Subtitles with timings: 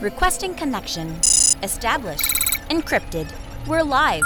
[0.00, 1.08] Requesting connection.
[1.64, 2.32] Established.
[2.70, 3.28] Encrypted.
[3.66, 4.22] We're live.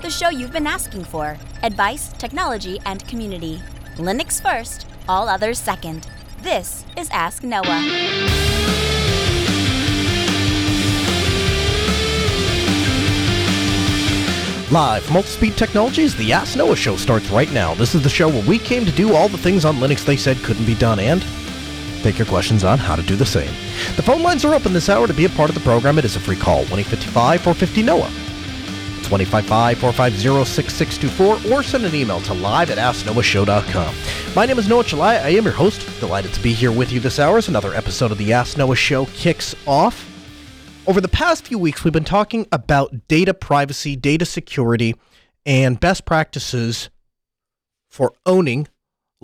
[0.00, 1.36] The show you've been asking for.
[1.62, 3.60] Advice, technology, and community.
[3.96, 6.08] Linux first, all others second.
[6.40, 7.84] This is Ask Noah.
[14.70, 17.74] Live from Altispeed Technologies, the Ask Noah Show starts right now.
[17.74, 20.16] This is the show where we came to do all the things on Linux they
[20.16, 21.22] said couldn't be done and
[22.04, 23.52] take your questions on how to do the same.
[23.96, 25.98] The phone lines are open this hour to be a part of the program.
[25.98, 28.10] It is a free call, 1-855 450 NOAH.
[28.98, 33.94] It's 1-855 450 6624 or send an email to live at AskNoahShow.com.
[34.36, 35.22] My name is Noah Chelliah.
[35.22, 35.86] I am your host.
[35.98, 38.76] Delighted to be here with you this hour as another episode of the Ask Noah
[38.76, 40.10] Show kicks off.
[40.86, 44.94] Over the past few weeks, we've been talking about data privacy, data security,
[45.46, 46.90] and best practices
[47.90, 48.68] for owning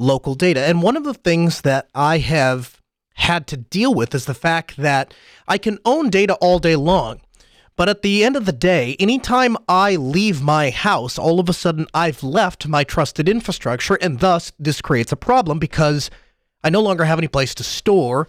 [0.01, 0.61] local data.
[0.61, 2.81] And one of the things that I have
[3.15, 5.15] had to deal with is the fact that
[5.47, 7.21] I can own data all day long.
[7.77, 11.53] But at the end of the day, anytime I leave my house, all of a
[11.53, 16.11] sudden I've left my trusted infrastructure, and thus this creates a problem because
[16.63, 18.29] I no longer have any place to store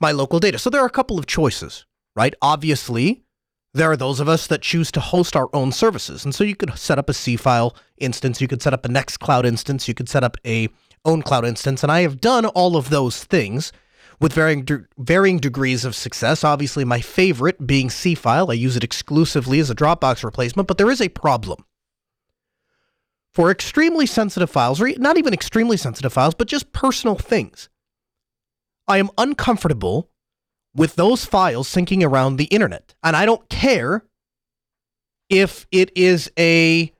[0.00, 0.58] my local data.
[0.58, 2.34] So there are a couple of choices right?
[2.42, 3.22] Obviously,
[3.72, 6.24] there are those of us that choose to host our own services.
[6.24, 9.46] And so you could set up a Seafile instance, you could set up a Nextcloud
[9.46, 10.68] instance, you could set up a
[11.06, 13.72] OwnCloud instance, and I have done all of those things
[14.20, 16.44] with varying de- varying degrees of success.
[16.44, 18.50] Obviously, my favorite being Seafile.
[18.50, 21.64] I use it exclusively as a Dropbox replacement, but there is a problem.
[23.32, 27.68] For extremely sensitive files, or not even extremely sensitive files, but just personal things,
[28.88, 30.10] I am uncomfortable
[30.74, 32.94] with those files syncing around the internet.
[33.02, 34.04] And I don't care
[35.28, 36.92] if it is a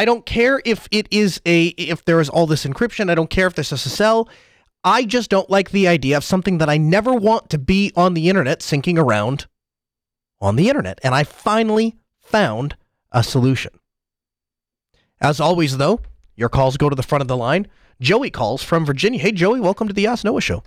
[0.00, 3.28] I don't care if it is a if there is all this encryption, I don't
[3.28, 4.30] care if there's SSL.
[4.82, 8.14] I just don't like the idea of something that I never want to be on
[8.14, 9.46] the internet syncing around
[10.40, 10.98] on the internet.
[11.02, 12.76] And I finally found
[13.12, 13.72] a solution.
[15.20, 16.00] As always, though,
[16.34, 17.66] your calls go to the front of the line.
[18.00, 19.20] Joey calls from Virginia.
[19.20, 20.62] Hey, Joey, welcome to the Ask Noah Show.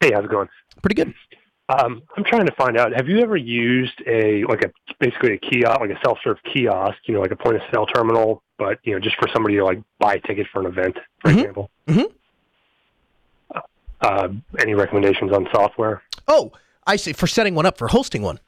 [0.00, 0.50] Hey, how's it going?
[0.82, 1.14] Pretty good.
[1.68, 2.92] Um, I'm trying to find out.
[2.94, 6.96] Have you ever used a like a basically a kiosk, like a self-serve kiosk?
[7.06, 9.64] You know, like a point of sale terminal, but you know, just for somebody to
[9.64, 11.38] like buy a ticket for an event, for Mhm.
[11.38, 11.70] example.
[11.88, 12.12] Mhm.
[14.00, 14.28] Uh,
[14.60, 16.02] any recommendations on software?
[16.28, 16.52] Oh,
[16.86, 17.12] I see.
[17.12, 18.38] For setting one up, for hosting one.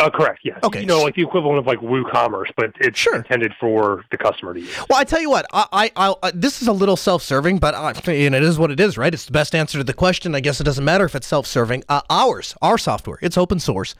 [0.00, 0.40] Oh, correct.
[0.44, 0.58] Yes.
[0.62, 0.80] Okay.
[0.80, 3.16] You know, like the equivalent of like WooCommerce, but it's Sure.
[3.16, 4.74] intended for the customer to use.
[4.88, 7.74] Well, I tell you what, I, I, I'll, uh, this is a little self-serving, but
[7.74, 9.12] I, and it is what it is, right?
[9.12, 10.34] It's the best answer to the question.
[10.34, 11.84] I guess it doesn't matter if it's self-serving.
[11.88, 13.94] Uh, ours, our software, it's open source,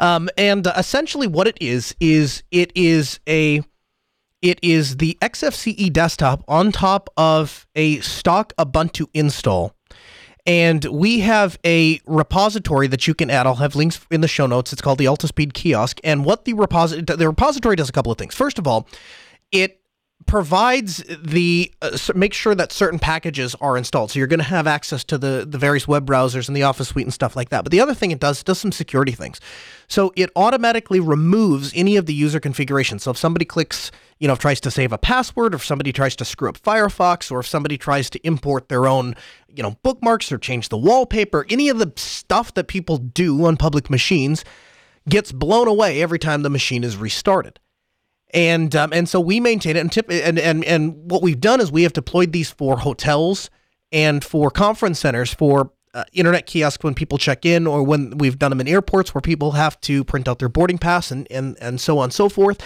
[0.00, 3.62] um, and uh, essentially what it is is it is a
[4.40, 9.73] it is the XFCE desktop on top of a stock Ubuntu install.
[10.46, 13.46] And we have a repository that you can add.
[13.46, 14.72] I'll have links in the show notes.
[14.72, 16.00] It's called the Altispeed Kiosk.
[16.04, 18.34] And what the repository the repository does a couple of things.
[18.34, 18.86] First of all,
[19.52, 19.80] it
[20.26, 24.10] provides the uh, make sure that certain packages are installed.
[24.10, 26.88] So you're going to have access to the the various web browsers and the Office
[26.88, 27.64] suite and stuff like that.
[27.64, 29.40] But the other thing it does it does some security things.
[29.86, 32.98] So it automatically removes any of the user configuration.
[32.98, 36.16] So if somebody clicks, you know, tries to save a password, or if somebody tries
[36.16, 39.14] to screw up Firefox, or if somebody tries to import their own,
[39.48, 43.56] you know, bookmarks or change the wallpaper, any of the stuff that people do on
[43.56, 44.44] public machines
[45.08, 47.60] gets blown away every time the machine is restarted
[48.34, 51.60] and um, and so we maintain it and tip and and and what we've done
[51.60, 53.48] is we have deployed these for hotels
[53.92, 58.38] and for conference centers for uh, internet kiosks when people check in or when we've
[58.38, 61.56] done them in airports where people have to print out their boarding pass and and
[61.60, 62.60] and so on and so forth.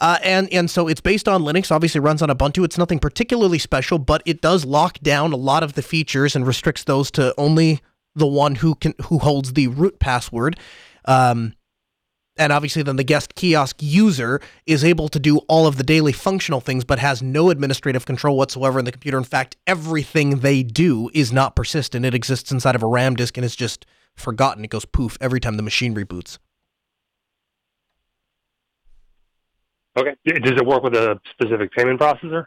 [0.00, 1.70] Uh, and and so it's based on Linux.
[1.70, 2.64] Obviously, runs on Ubuntu.
[2.64, 6.46] It's nothing particularly special, but it does lock down a lot of the features and
[6.46, 7.80] restricts those to only
[8.14, 10.58] the one who can who holds the root password.
[11.04, 11.52] Um,
[12.40, 16.12] and obviously then the guest kiosk user is able to do all of the daily
[16.12, 20.62] functional things but has no administrative control whatsoever in the computer in fact everything they
[20.62, 24.64] do is not persistent it exists inside of a ram disk and is just forgotten
[24.64, 26.38] it goes poof every time the machine reboots
[29.98, 30.14] Okay.
[30.24, 32.46] Does it work with a specific payment processor?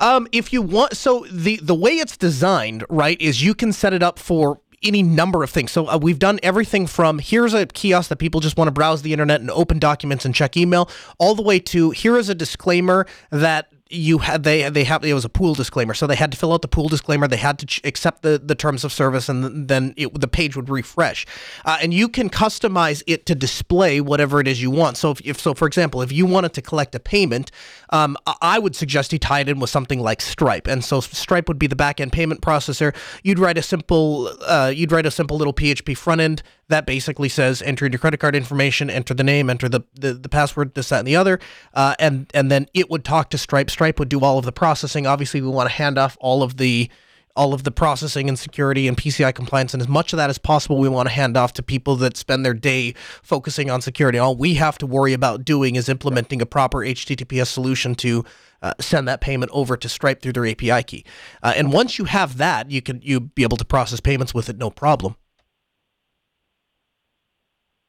[0.00, 3.92] Um, if you want, so the the way it's designed, right, is you can set
[3.92, 5.72] it up for any number of things.
[5.72, 9.02] So uh, we've done everything from here's a kiosk that people just want to browse
[9.02, 10.88] the internet and open documents and check email,
[11.18, 15.12] all the way to here is a disclaimer that you had they they have it
[15.12, 17.28] was a pool disclaimer, so they had to fill out the pool disclaimer.
[17.28, 20.56] They had to ch- accept the the terms of service, and then it, the page
[20.56, 21.26] would refresh.
[21.64, 24.96] Uh, and you can customize it to display whatever it is you want.
[24.96, 27.50] So if, if so, for example, if you wanted to collect a payment,
[27.92, 30.66] um, I would suggest you tie it in with something like Stripe.
[30.66, 32.96] And so Stripe would be the back end payment processor.
[33.22, 37.28] You'd write a simple uh, you'd write a simple little PHP front end that basically
[37.28, 40.88] says enter your credit card information, enter the name, enter the the, the password, this
[40.88, 41.38] that and the other,
[41.74, 43.70] uh, and and then it would talk to Stripe.
[43.70, 45.06] Stripe would do all of the processing.
[45.06, 46.90] Obviously, we want to hand off all of the
[47.34, 50.38] all of the processing and security and PCI compliance, and as much of that as
[50.38, 54.18] possible, we want to hand off to people that spend their day focusing on security.
[54.18, 58.24] All we have to worry about doing is implementing a proper HTTPS solution to
[58.60, 61.04] uh, send that payment over to Stripe through their API key.
[61.42, 64.48] Uh, and once you have that, you can you be able to process payments with
[64.48, 65.16] it, no problem.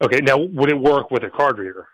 [0.01, 1.88] Okay, now would it work with a card reader?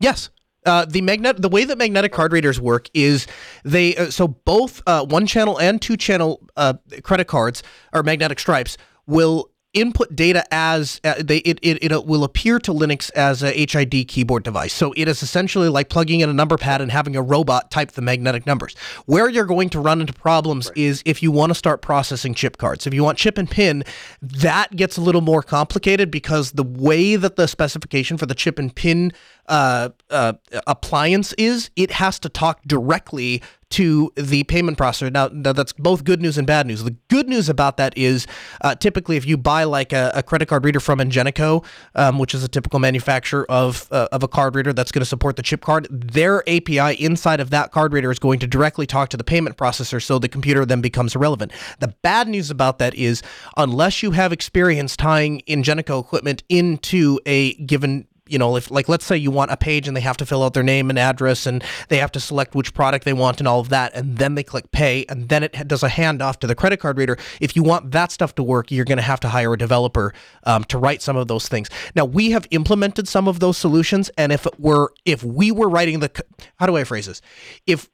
[0.00, 0.30] Yes.
[0.64, 3.26] Uh, the magnet, the way that magnetic card readers work is
[3.64, 7.62] they uh, so both uh, one channel and two channel uh, credit cards
[7.92, 12.72] or magnetic stripes will input data as uh, they it, it, it will appear to
[12.72, 14.72] Linux as a HID keyboard device.
[14.72, 17.92] So it is essentially like plugging in a number pad and having a robot type
[17.92, 18.74] the magnetic numbers.
[19.06, 20.78] Where you're going to run into problems right.
[20.78, 22.86] is if you want to start processing chip cards.
[22.86, 23.84] If you want chip and pin,
[24.22, 28.58] that gets a little more complicated because the way that the specification for the chip
[28.58, 29.12] and pin
[29.46, 30.34] uh, uh,
[30.66, 33.42] appliance is, it has to talk directly
[33.74, 35.10] to the payment processor.
[35.10, 36.84] Now, that's both good news and bad news.
[36.84, 38.24] The good news about that is
[38.60, 41.64] uh, typically if you buy like a, a, credit card reader from Ingenico,
[41.96, 45.06] um, which is a typical manufacturer of, uh, of a card reader that's going to
[45.06, 48.86] support the chip card, their API inside of that card reader is going to directly
[48.86, 51.50] talk to the payment processor so the computer then becomes irrelevant.
[51.80, 53.22] The bad news about that is
[53.56, 59.04] unless you have experience tying Ingenico equipment into a given you know, if like let's
[59.04, 61.46] say you want a page and they have to fill out their name and address
[61.46, 64.34] and they have to select which product they want and all of that, and then
[64.34, 67.18] they click pay, and then it does a handoff to the credit card reader.
[67.40, 70.14] If you want that stuff to work, you're going to have to hire a developer
[70.44, 71.68] um, to write some of those things.
[71.94, 75.68] Now we have implemented some of those solutions, and if it were if we were
[75.68, 76.10] writing the
[76.56, 77.20] how do I phrase this?
[77.66, 77.90] If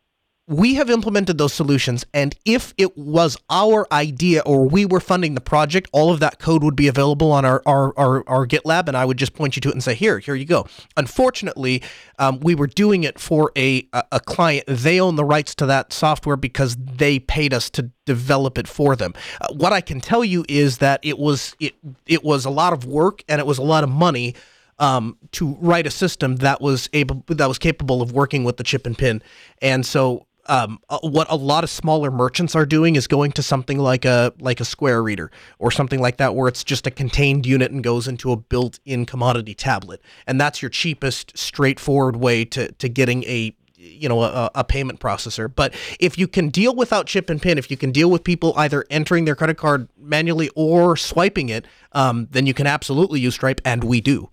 [0.50, 5.36] we have implemented those solutions and if it was our idea or we were funding
[5.36, 8.88] the project all of that code would be available on our our, our, our gitlab
[8.88, 10.66] and i would just point you to it and say here here you go.
[10.96, 11.82] Unfortunately
[12.18, 14.66] um, we were doing it for a, a client.
[14.66, 18.96] They own the rights to that software because they paid us to develop it for
[18.96, 19.14] them.
[19.40, 21.74] Uh, what i can tell you is that it was it
[22.06, 24.34] it was a lot of work and it was a lot of money
[24.80, 28.64] um, to write a system that was able that was capable of working with the
[28.64, 29.22] chip and pin.
[29.60, 33.42] And so um, uh, what a lot of smaller merchants are doing is going to
[33.42, 35.30] something like a like a Square Reader
[35.60, 39.06] or something like that, where it's just a contained unit and goes into a built-in
[39.06, 44.50] commodity tablet, and that's your cheapest, straightforward way to to getting a you know a,
[44.56, 45.52] a, payment processor.
[45.54, 48.52] But if you can deal without chip and pin if you can deal with people
[48.56, 53.34] either entering their credit card manually or swiping it um, then you can absolutely use
[53.34, 54.30] stripe and we do.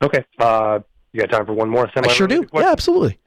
[0.00, 0.80] Okay uh,
[1.14, 1.88] you got time for one more?
[1.96, 2.44] I sure do.
[2.52, 3.20] Yeah, absolutely.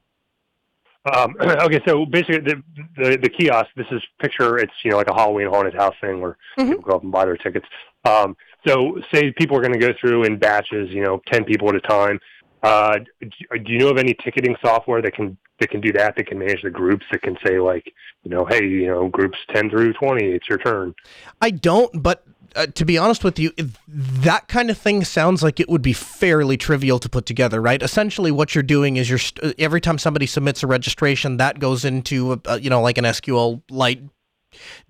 [1.15, 2.61] Um, okay, so basically, the,
[2.97, 3.69] the, the kiosk.
[3.77, 4.57] This is picture.
[4.57, 6.69] It's you know like a Halloween haunted house thing where mm-hmm.
[6.69, 7.65] people go up and buy their tickets.
[8.03, 8.35] Um,
[8.67, 11.75] so say people are going to go through in batches, you know, ten people at
[11.75, 12.19] a time.
[12.61, 16.17] Uh, do you know of any ticketing software that can that can do that?
[16.17, 17.05] That can manage the groups.
[17.11, 17.93] That can say like,
[18.23, 20.93] you know, hey, you know, groups ten through twenty, it's your turn.
[21.41, 23.51] I don't, but uh, to be honest with you,
[23.87, 27.81] that kind of thing sounds like it would be fairly trivial to put together, right?
[27.81, 31.59] Essentially, what you're doing is you're st- uh, every time somebody submits a registration, that
[31.59, 34.09] goes into a, a, you know like an SQLite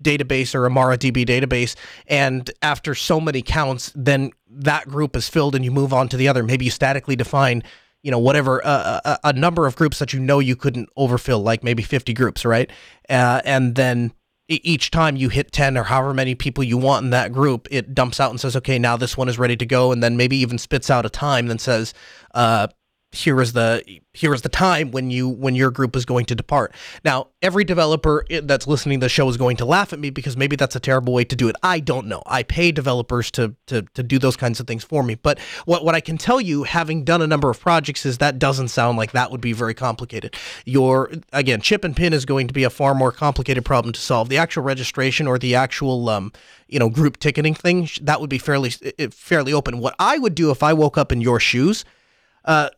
[0.02, 1.74] database or a MariaDB database,
[2.06, 6.16] and after so many counts, then that group is filled, and you move on to
[6.16, 6.42] the other.
[6.42, 7.62] Maybe you statically define
[8.02, 11.40] you know whatever uh, a, a, number of groups that you know you couldn't overfill
[11.40, 12.70] like maybe 50 groups right
[13.08, 14.12] uh, and then
[14.48, 17.94] each time you hit 10 or however many people you want in that group, it
[17.94, 19.92] dumps out and says, okay, now this one is ready to go.
[19.92, 21.92] And then maybe even spits out a time that says,
[22.34, 22.68] uh,
[23.10, 26.34] here is the here is the time when you when your group is going to
[26.34, 26.74] depart.
[27.04, 30.36] Now, every developer that's listening to the show is going to laugh at me because
[30.36, 31.56] maybe that's a terrible way to do it.
[31.62, 32.22] I don't know.
[32.26, 35.14] I pay developers to to to do those kinds of things for me.
[35.14, 38.38] But what what I can tell you, having done a number of projects, is that
[38.38, 40.36] doesn't sound like that would be very complicated.
[40.66, 44.00] Your again, chip and pin is going to be a far more complicated problem to
[44.00, 44.28] solve.
[44.28, 46.30] The actual registration or the actual um,
[46.68, 48.70] you know group ticketing thing that would be fairly
[49.10, 49.78] fairly open.
[49.78, 51.86] What I would do if I woke up in your shoes.
[52.44, 52.70] Uh,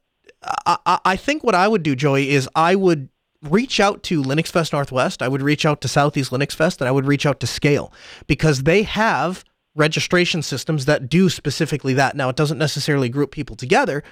[0.42, 3.08] I, I think what I would do, Joey, is I would
[3.42, 5.22] reach out to Linux Fest Northwest.
[5.22, 7.92] I would reach out to Southeast Linux Fest, and I would reach out to Scale
[8.26, 9.44] because they have
[9.74, 12.16] registration systems that do specifically that.
[12.16, 14.02] Now, it doesn't necessarily group people together,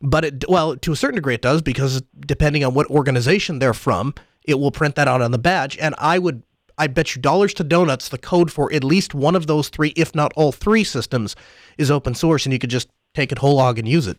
[0.00, 3.74] but it well to a certain degree it does because depending on what organization they're
[3.74, 5.78] from, it will print that out on the badge.
[5.78, 6.42] And I would
[6.78, 9.92] I bet you dollars to donuts the code for at least one of those three,
[9.94, 11.36] if not all three systems,
[11.78, 14.18] is open source, and you could just take it whole hog and use it.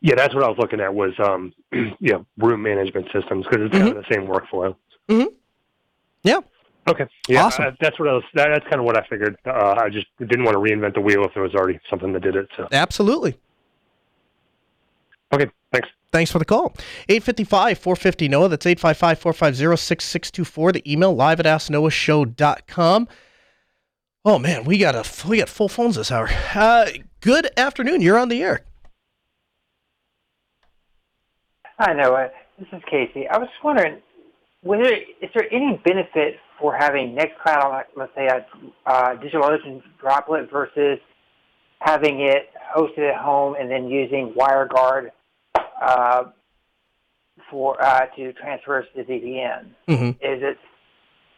[0.00, 1.52] Yeah, that's what I was looking at was um,
[2.00, 3.86] yeah room management systems because it's mm-hmm.
[3.86, 4.76] kind of the same workflow.
[5.08, 5.34] Mm-hmm.
[6.22, 6.40] Yeah.
[6.88, 7.06] Okay.
[7.28, 7.66] Yeah, awesome.
[7.66, 8.24] Uh, that's what I was.
[8.34, 9.36] That, that's kind of what I figured.
[9.46, 12.22] Uh, I just didn't want to reinvent the wheel if there was already something that
[12.22, 12.48] did it.
[12.56, 12.66] So.
[12.72, 13.38] Absolutely.
[15.32, 15.50] Okay.
[15.72, 15.88] Thanks.
[16.10, 16.74] Thanks for the call.
[17.08, 18.48] 855 450 NOAH.
[18.48, 20.72] That's 855 450 6624.
[20.72, 23.08] The email live at asknoahshow.com.
[24.24, 26.28] Oh, man, we got a we got full phones this hour.
[26.54, 26.86] Uh,
[27.20, 28.00] good afternoon.
[28.00, 28.62] You're on the air.
[31.80, 32.30] Hi, Noah.
[32.58, 33.28] This is Casey.
[33.28, 33.98] I was just wondering,
[34.64, 38.44] was there, is there any benefit for having Nextcloud on, let's say, a
[38.84, 40.98] uh, DigitalOcean droplet versus
[41.78, 45.10] having it hosted at home and then using WireGuard
[45.80, 46.24] uh,
[47.48, 49.68] for uh, to transfer to VPN?
[49.86, 50.08] Mm-hmm.
[50.20, 50.58] Is it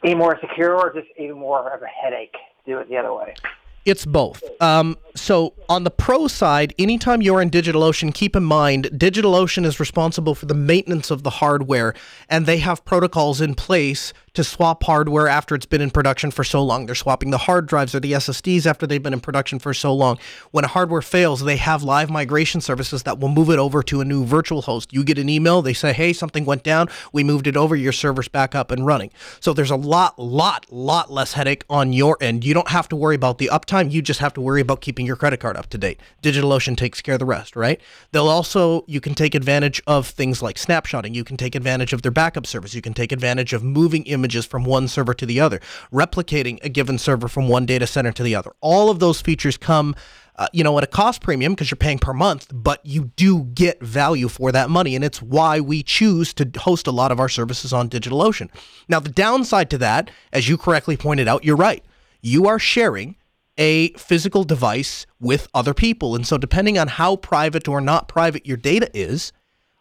[0.03, 3.13] any more secure or just even more of a headache to do it the other
[3.13, 3.35] way?
[3.85, 4.43] It's both.
[4.61, 9.81] Um, so on the pro side, anytime you're in DigitalOcean, keep in mind DigitalOcean is
[9.81, 11.95] responsible for the maintenance of the hardware,
[12.29, 16.45] and they have protocols in place to swap hardware after it's been in production for
[16.45, 16.87] so long.
[16.87, 19.93] They're swapping the hard drives or the SSDs after they've been in production for so
[19.93, 20.19] long.
[20.51, 24.01] When a hardware fails, they have live migration services that will move it over to
[24.01, 24.93] a new virtual host.
[24.93, 26.89] You get an email, they say, hey, something went down.
[27.13, 27.75] We moved it over.
[27.75, 29.11] Your server's back up and running.
[29.41, 32.45] So there's a lot, lot, lot less headache on your end.
[32.45, 33.91] You don't have to worry about the uptime.
[33.91, 36.01] You just have to worry about keeping your credit card up to date.
[36.23, 37.81] DigitalOcean takes care of the rest, right?
[38.13, 41.15] They'll also, you can take advantage of things like snapshotting.
[41.15, 42.75] You can take advantage of their backup service.
[42.75, 45.61] You can take advantage of moving images from one server to the other,
[45.93, 48.53] replicating a given server from one data center to the other.
[48.61, 49.95] All of those features come
[50.41, 53.45] uh, you know, at a cost premium because you're paying per month, but you do
[53.45, 54.97] get value for that money.
[54.97, 58.49] And it's why we choose to host a lot of our services on DigitalOcean.
[58.89, 61.85] Now, the downside to that, as you correctly pointed out, you're right.
[62.23, 63.17] You are sharing
[63.59, 66.17] a physical device with other people.
[66.17, 69.35] And so, depending on how private or not private your data is,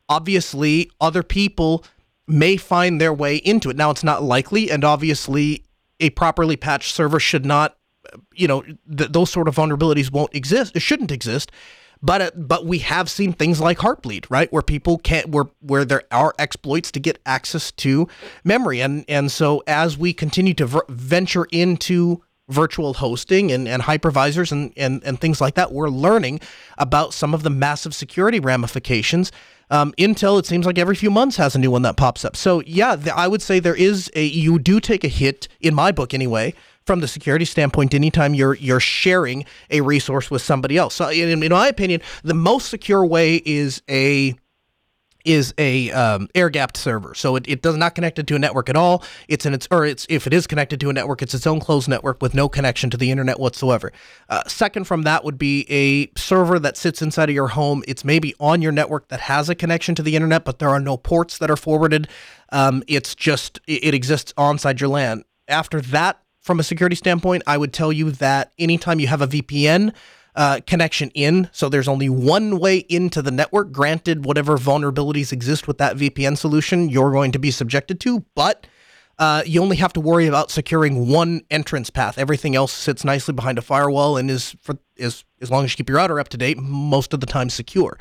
[0.10, 1.86] obviously, other people
[2.30, 3.76] may find their way into it.
[3.76, 5.64] Now, it's not likely, and obviously,
[6.00, 7.76] a properly patched server should not,
[8.34, 10.76] you know, th- those sort of vulnerabilities won't exist.
[10.76, 11.52] It shouldn't exist.
[12.02, 15.84] But uh, but we have seen things like Heartbleed, right, where people can't where where
[15.84, 18.08] there are exploits to get access to
[18.46, 23.84] memory, and and so as we continue to v- venture into virtual hosting and, and
[23.84, 26.40] hypervisors and, and, and things like that, we're learning
[26.78, 29.32] about some of the massive security ramifications
[29.70, 32.36] um, Intel, it seems like every few months has a new one that pops up.
[32.36, 35.76] So yeah, the, I would say there is a you do take a hit in
[35.76, 36.54] my book anyway
[36.86, 40.96] from the security standpoint anytime you're you're sharing a resource with somebody else.
[40.96, 44.36] So in, in my opinion, the most secure way is a
[45.26, 47.14] is a um, air gapped server.
[47.14, 49.04] So it, it does not connect it to a network at all.
[49.28, 51.60] It's in its or it's if it is connected to a network, it's its own
[51.60, 53.92] closed network with no connection to the internet whatsoever.
[54.30, 57.84] Uh, second from that would be a server that sits inside of your home.
[57.88, 60.80] It's maybe on your network that has a connection to the internet, but there are
[60.80, 62.08] no ports that are forwarded.
[62.52, 65.24] Um, it's just it, it exists onside your LAN.
[65.48, 69.28] After that, from a security standpoint, I would tell you that anytime you have a
[69.28, 69.94] VPN
[70.36, 71.50] uh, connection in.
[71.52, 73.72] So there's only one way into the network.
[73.72, 78.68] Granted, whatever vulnerabilities exist with that VPN solution, you're going to be subjected to, but
[79.18, 82.18] uh, you only have to worry about securing one entrance path.
[82.18, 85.78] Everything else sits nicely behind a firewall and is for is as long as you
[85.78, 87.98] keep your router up to date, most of the time secure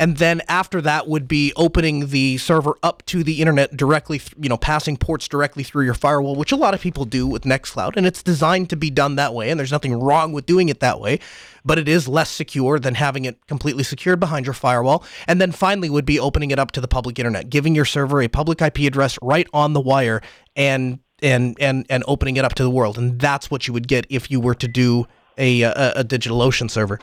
[0.00, 4.32] and then after that would be opening the server up to the internet directly, th-
[4.40, 7.42] you know, passing ports directly through your firewall, which a lot of people do with
[7.42, 10.70] Nextcloud, and it's designed to be done that way, and there's nothing wrong with doing
[10.70, 11.20] it that way,
[11.66, 15.04] but it is less secure than having it completely secured behind your firewall.
[15.28, 18.22] And then finally would be opening it up to the public internet, giving your server
[18.22, 20.22] a public IP address right on the wire
[20.56, 22.96] and and and and opening it up to the world.
[22.96, 26.70] And that's what you would get if you were to do a, a, a DigitalOcean
[26.70, 27.00] server.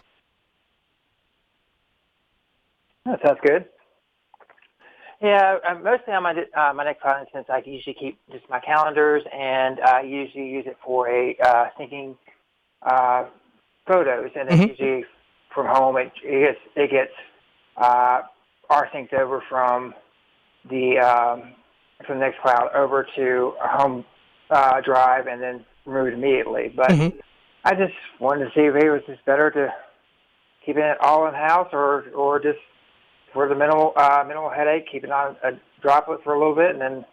[3.07, 3.65] That sounds good.
[5.21, 9.23] Yeah, uh, mostly on my uh, my Nextcloud instance, I usually keep just my calendars,
[9.33, 12.17] and I usually use it for a uh, syncing
[12.83, 13.25] uh,
[13.87, 14.69] photos, and then mm-hmm.
[14.69, 15.05] usually
[15.55, 17.11] from home it, it gets it gets
[17.77, 18.21] uh,
[18.69, 19.93] synced over from
[20.69, 21.53] the um,
[22.05, 24.05] from Nextcloud over to a home
[24.51, 26.73] uh, drive, and then removed immediately.
[26.75, 27.17] But mm-hmm.
[27.63, 29.73] I just wanted to see if it was just better to
[30.65, 32.59] keep it all in house, or or just
[33.37, 36.71] for the minimal uh, minimal headache, keep it on a droplet for a little bit,
[36.71, 37.05] and then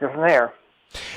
[0.00, 0.54] go from there.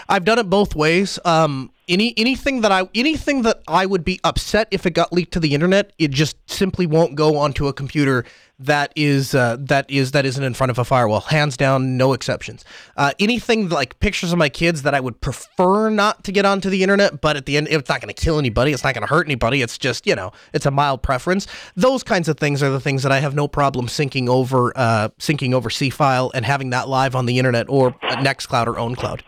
[0.09, 1.19] I've done it both ways.
[1.25, 5.33] Um, any anything that I anything that I would be upset if it got leaked
[5.33, 8.25] to the internet, it just simply won't go onto a computer
[8.59, 11.21] that is uh, that is that isn't in front of a firewall.
[11.21, 12.65] Hands down, no exceptions.
[12.97, 16.69] Uh, anything like pictures of my kids that I would prefer not to get onto
[16.69, 18.73] the internet, but at the end, it's not going to kill anybody.
[18.73, 19.61] It's not going to hurt anybody.
[19.61, 21.47] It's just you know, it's a mild preference.
[21.75, 25.09] Those kinds of things are the things that I have no problem syncing over uh,
[25.19, 29.21] syncing over Seafile and having that live on the internet or Nextcloud or OwnCloud.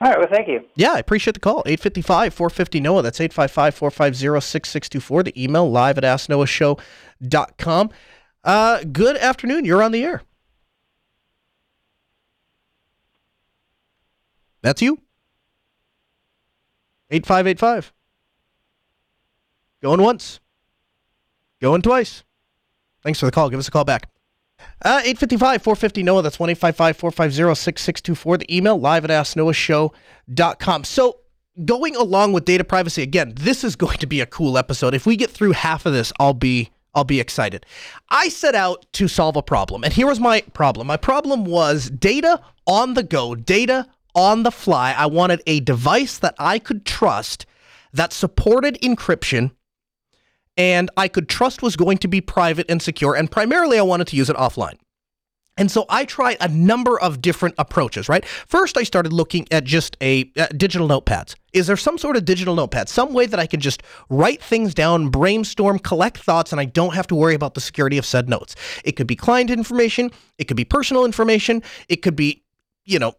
[0.00, 0.18] All right.
[0.18, 0.64] Well, thank you.
[0.76, 1.62] Yeah, I appreciate the call.
[1.66, 3.02] 855 450 NOAH.
[3.02, 5.22] That's 855 450 6624.
[5.24, 7.90] The email live at asknoahshow.com.
[8.42, 9.66] Uh, good afternoon.
[9.66, 10.22] You're on the air.
[14.62, 14.98] That's you.
[17.10, 17.92] 8585.
[19.82, 20.40] Going once.
[21.60, 22.24] Going twice.
[23.02, 23.50] Thanks for the call.
[23.50, 24.08] Give us a call back.
[24.82, 26.22] Uh, 855 450 NOAH.
[26.22, 28.38] That's 1 450 6624.
[28.38, 30.84] The email live at asknoahshow.com.
[30.84, 31.20] So,
[31.64, 34.94] going along with data privacy, again, this is going to be a cool episode.
[34.94, 36.70] If we get through half of this, I'll be.
[36.92, 37.64] I'll be excited.
[38.08, 40.88] I set out to solve a problem, and here was my problem.
[40.88, 43.86] My problem was data on the go, data
[44.16, 44.92] on the fly.
[44.98, 47.46] I wanted a device that I could trust
[47.92, 49.52] that supported encryption
[50.60, 53.14] and I could trust was going to be private and secure.
[53.14, 54.76] And primarily, I wanted to use it offline.
[55.56, 58.26] And so I tried a number of different approaches, right?
[58.26, 61.34] First, I started looking at just a uh, digital notepads.
[61.54, 64.74] Is there some sort of digital notepad, some way that I could just write things
[64.74, 68.28] down, brainstorm, collect thoughts, and I don't have to worry about the security of said
[68.28, 68.54] notes?
[68.84, 72.44] It could be client information, it could be personal information, it could be
[72.84, 73.14] you know,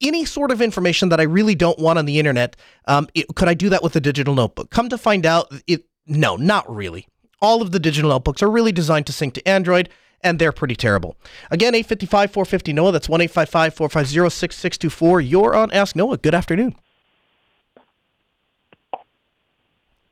[0.00, 3.48] any sort of information that I really don't want on the internet, um, it, could
[3.48, 4.70] I do that with a digital notebook?
[4.70, 7.08] Come to find out, it no, not really.
[7.40, 9.88] All of the digital notebooks are really designed to sync to Android,
[10.22, 11.16] and they're pretty terrible.
[11.50, 15.20] Again, 855 450 NOAH, that's 1 855 450 6624.
[15.20, 16.16] You're on Ask Noah.
[16.16, 16.74] Good afternoon.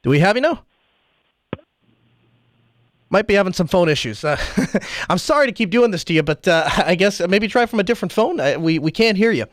[0.02, 0.64] Do we have you now?
[3.08, 4.24] Might be having some phone issues.
[4.24, 4.38] Uh,
[5.10, 7.78] I'm sorry to keep doing this to you, but uh, I guess maybe try from
[7.78, 8.40] a different phone.
[8.40, 9.44] Uh, we, we can't hear you.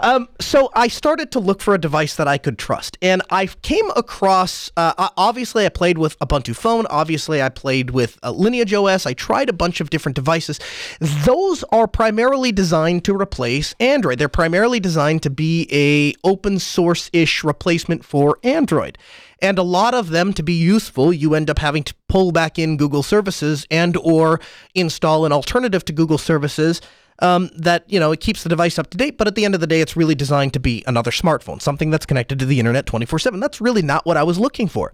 [0.00, 3.46] Um, so I started to look for a device that I could trust, and I
[3.46, 4.70] came across.
[4.76, 6.86] Uh, obviously, I played with Ubuntu Phone.
[6.90, 9.06] Obviously, I played with uh, Lineage OS.
[9.06, 10.60] I tried a bunch of different devices.
[11.00, 14.18] Those are primarily designed to replace Android.
[14.18, 18.98] They're primarily designed to be a open source ish replacement for Android
[19.40, 22.58] and a lot of them to be useful you end up having to pull back
[22.58, 24.40] in google services and or
[24.74, 26.80] install an alternative to google services
[27.20, 29.54] um, that you know it keeps the device up to date, but at the end
[29.54, 32.58] of the day, it's really designed to be another smartphone, something that's connected to the
[32.58, 33.40] internet 24/7.
[33.40, 34.92] That's really not what I was looking for.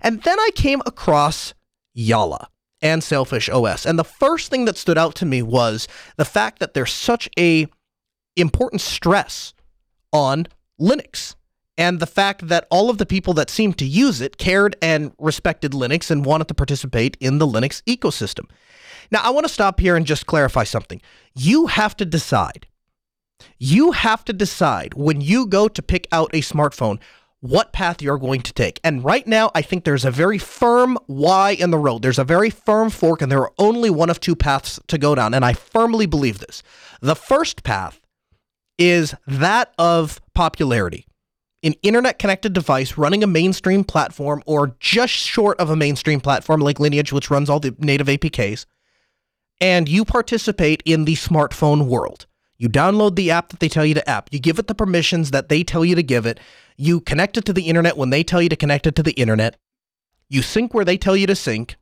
[0.00, 1.54] And then I came across
[1.94, 2.48] Jolla
[2.82, 6.58] and Sailfish OS, and the first thing that stood out to me was the fact
[6.58, 7.66] that there's such a
[8.36, 9.54] important stress
[10.12, 10.46] on
[10.80, 11.34] Linux.
[11.76, 15.12] And the fact that all of the people that seemed to use it cared and
[15.18, 18.48] respected Linux and wanted to participate in the Linux ecosystem.
[19.10, 21.00] Now, I want to stop here and just clarify something.
[21.34, 22.66] You have to decide.
[23.58, 27.00] You have to decide when you go to pick out a smartphone
[27.40, 28.80] what path you're going to take.
[28.82, 32.00] And right now, I think there's a very firm Y in the road.
[32.00, 35.14] There's a very firm fork, and there are only one of two paths to go
[35.14, 35.34] down.
[35.34, 36.62] And I firmly believe this.
[37.02, 38.00] The first path
[38.78, 41.06] is that of popularity.
[41.64, 46.60] An internet connected device running a mainstream platform or just short of a mainstream platform
[46.60, 48.66] like Lineage, which runs all the native APKs,
[49.62, 52.26] and you participate in the smartphone world.
[52.58, 54.28] You download the app that they tell you to app.
[54.30, 56.38] You give it the permissions that they tell you to give it.
[56.76, 59.12] You connect it to the internet when they tell you to connect it to the
[59.12, 59.56] internet.
[60.28, 61.76] You sync where they tell you to sync.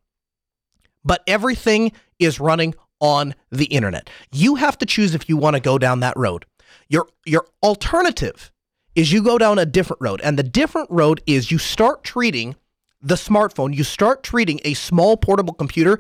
[1.05, 1.91] But everything
[2.21, 4.09] is running on the internet.
[4.31, 6.47] You have to choose if you want to go down that road.
[6.89, 8.52] Your your alternative
[8.95, 10.21] is you go down a different road.
[10.23, 12.57] And the different road is you start treating
[13.01, 15.99] the smartphone, you start treating a small portable computer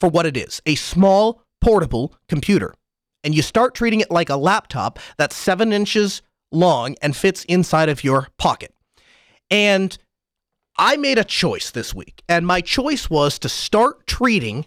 [0.00, 2.74] for what it is a small, portable computer.
[3.24, 7.88] And you start treating it like a laptop that's seven inches long and fits inside
[7.88, 8.74] of your pocket.
[9.48, 9.96] And
[10.76, 14.66] I made a choice this week, and my choice was to start treating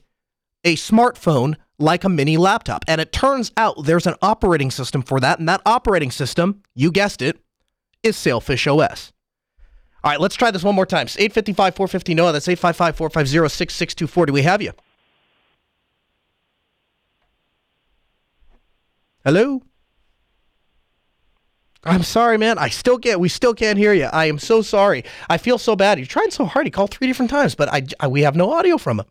[0.64, 2.86] a smartphone like a mini laptop.
[2.88, 6.92] And it turns out there's an operating system for that, and that operating system, you
[6.92, 7.40] guessed it,
[8.06, 9.12] is Sailfish OS.
[10.04, 11.08] All right, let's try this one more time.
[11.08, 12.32] It's 855 450 NOAH.
[12.32, 14.26] That's 855 450 6624.
[14.28, 14.72] Do we have you?
[19.24, 19.64] Hello?
[21.84, 22.60] I'm sorry, man.
[22.60, 23.20] I still can't.
[23.20, 24.06] We still can't hear you.
[24.06, 25.04] I am so sorry.
[25.30, 25.98] I feel so bad.
[25.98, 26.68] You're trying so hard.
[26.68, 29.06] He called three different times, but I, I we have no audio from him.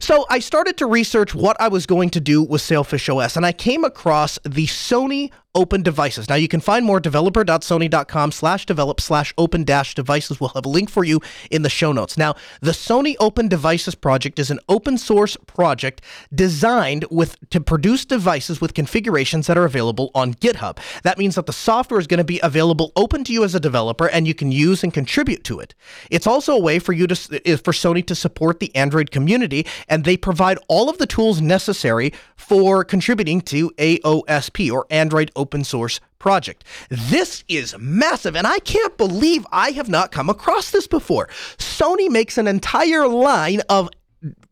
[0.00, 3.44] So I started to research what I was going to do with Sailfish OS, and
[3.44, 6.28] I came across the Sony open devices.
[6.28, 10.38] Now you can find more developer.sony.com slash develop slash open dash devices.
[10.38, 12.16] We'll have a link for you in the show notes.
[12.16, 18.04] Now, the Sony Open Devices project is an open source project designed with to produce
[18.04, 20.78] devices with configurations that are available on GitHub.
[21.02, 23.60] That means that the software is going to be available open to you as a
[23.60, 25.74] developer and you can use and contribute to it.
[26.10, 27.16] It's also a way for you to
[27.56, 32.12] for Sony to support the Android community and they provide all of the tools necessary
[32.36, 36.64] for contributing to AOSP or Android Open Open source Project.
[36.88, 41.28] This is massive, and I can't believe I have not come across this before.
[41.56, 43.88] Sony makes an entire line of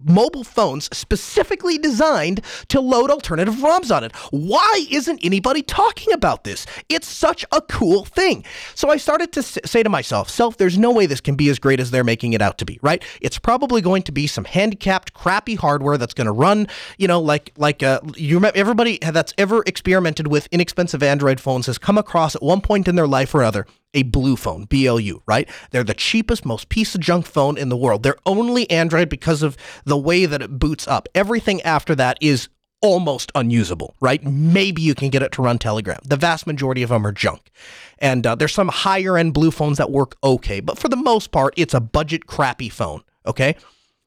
[0.04, 4.14] mobile phones specifically designed to load alternative ROMs on it.
[4.30, 6.66] Why isn't anybody talking about this?
[6.88, 8.44] It's such a cool thing.
[8.74, 11.58] So I started to say to myself, self, there's no way this can be as
[11.58, 13.02] great as they're making it out to be, right?
[13.20, 17.20] It's probably going to be some handicapped, crappy hardware that's going to run, you know,
[17.20, 21.98] like like uh, you remember everybody that's ever experimented with inexpensive Android phones has come
[21.98, 25.48] across at one point in their life or other a blue phone, BLU, right?
[25.70, 28.02] They're the cheapest, most piece of junk phone in the world.
[28.02, 31.08] They're only Android because of the way that it boots up.
[31.14, 32.48] Everything after that is
[32.82, 34.22] almost unusable, right?
[34.22, 35.98] Maybe you can get it to run Telegram.
[36.04, 37.50] The vast majority of them are junk.
[37.98, 41.30] And uh, there's some higher end blue phones that work okay, but for the most
[41.30, 43.56] part, it's a budget crappy phone, okay?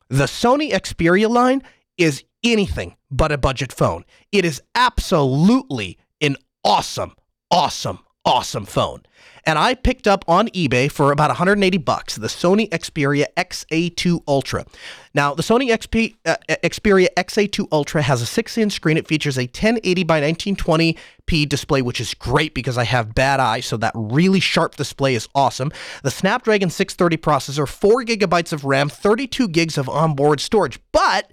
[0.09, 1.63] The Sony Xperia line
[1.97, 4.05] is anything but a budget phone.
[4.31, 7.15] It is absolutely an awesome,
[7.49, 9.01] awesome, awesome phone
[9.47, 14.65] and I picked up on eBay for about 180 bucks the Sony Xperia XA2 Ultra.
[15.13, 18.97] Now, the Sony XP, uh, Xperia XA2 Ultra has a 6-inch screen.
[18.97, 23.65] It features a 1080 by 1920p display, which is great because I have bad eyes,
[23.65, 25.71] so that really sharp display is awesome.
[26.03, 31.31] The Snapdragon 630 processor, 4 gigabytes of RAM, 32 gigs of onboard storage, but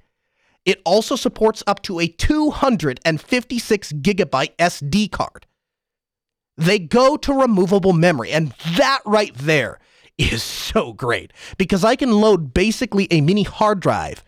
[0.64, 5.46] it also supports up to a 256 gigabyte SD card.
[6.56, 8.30] They go to removable memory.
[8.30, 9.78] And that right there
[10.16, 14.22] is so great because I can load basically a mini hard drive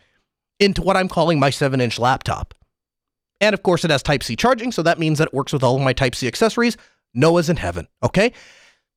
[0.59, 2.55] into what I'm calling my 7 inch laptop.
[3.41, 5.62] And of course, it has Type C charging, so that means that it works with
[5.62, 6.77] all of my Type C accessories.
[7.15, 8.33] Noah's in heaven, okay?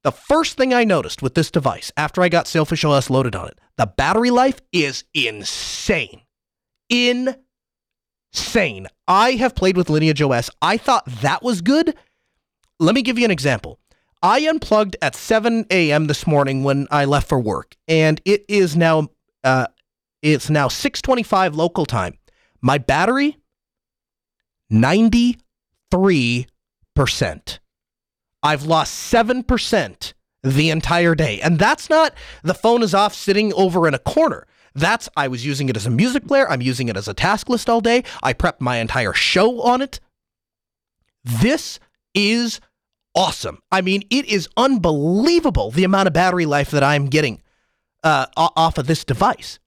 [0.03, 3.49] The first thing I noticed with this device after I got Sailfish OS loaded on
[3.49, 6.21] it, the battery life is insane.
[6.89, 7.37] Insane.
[9.07, 10.49] I have played with Lineage OS.
[10.61, 11.95] I thought that was good
[12.79, 13.79] let me give you an example.
[14.21, 16.07] I unplugged at 7 a.m.
[16.07, 19.09] this morning when I left for work, and it is now
[19.43, 19.67] uh,
[20.21, 22.17] it's now 6:25 local time.
[22.61, 23.37] My battery
[24.69, 26.47] 93
[26.95, 27.59] percent.
[28.43, 30.13] I've lost 7%
[30.43, 31.41] the entire day.
[31.41, 32.13] And that's not
[32.43, 34.47] the phone is off sitting over in a corner.
[34.75, 36.49] That's I was using it as a music player.
[36.49, 38.03] I'm using it as a task list all day.
[38.23, 39.99] I prepped my entire show on it.
[41.23, 41.79] This
[42.13, 42.59] is
[43.19, 43.61] awesome.
[43.69, 47.41] I mean, it is unbelievable the amount of battery life that I'm getting
[48.01, 49.59] uh, off of this device.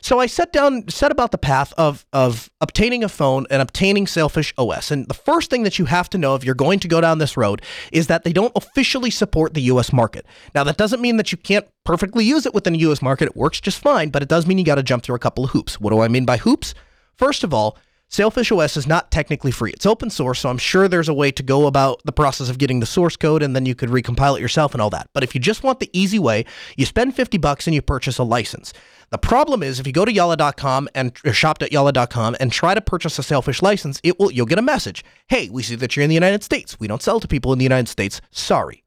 [0.00, 4.06] So I set down, set about the path of of obtaining a phone and obtaining
[4.06, 4.90] Sailfish OS.
[4.90, 7.18] And the first thing that you have to know if you're going to go down
[7.18, 9.92] this road is that they don't officially support the U.S.
[9.92, 10.24] market.
[10.54, 13.02] Now that doesn't mean that you can't perfectly use it within the U.S.
[13.02, 13.26] market.
[13.26, 15.44] It works just fine, but it does mean you got to jump through a couple
[15.44, 15.80] of hoops.
[15.80, 16.74] What do I mean by hoops?
[17.16, 17.76] First of all,
[18.12, 19.70] Sailfish OS is not technically free.
[19.70, 22.58] It's open source, so I'm sure there's a way to go about the process of
[22.58, 25.08] getting the source code and then you could recompile it yourself and all that.
[25.14, 26.44] But if you just want the easy way,
[26.76, 28.74] you spend 50 bucks and you purchase a license.
[29.08, 33.22] The problem is if you go to jolla.com and shop.jolla.com and try to purchase a
[33.22, 35.02] Sailfish license, it will you'll get a message.
[35.28, 36.78] Hey, we see that you're in the United States.
[36.78, 38.20] We don't sell to people in the United States.
[38.30, 38.84] Sorry.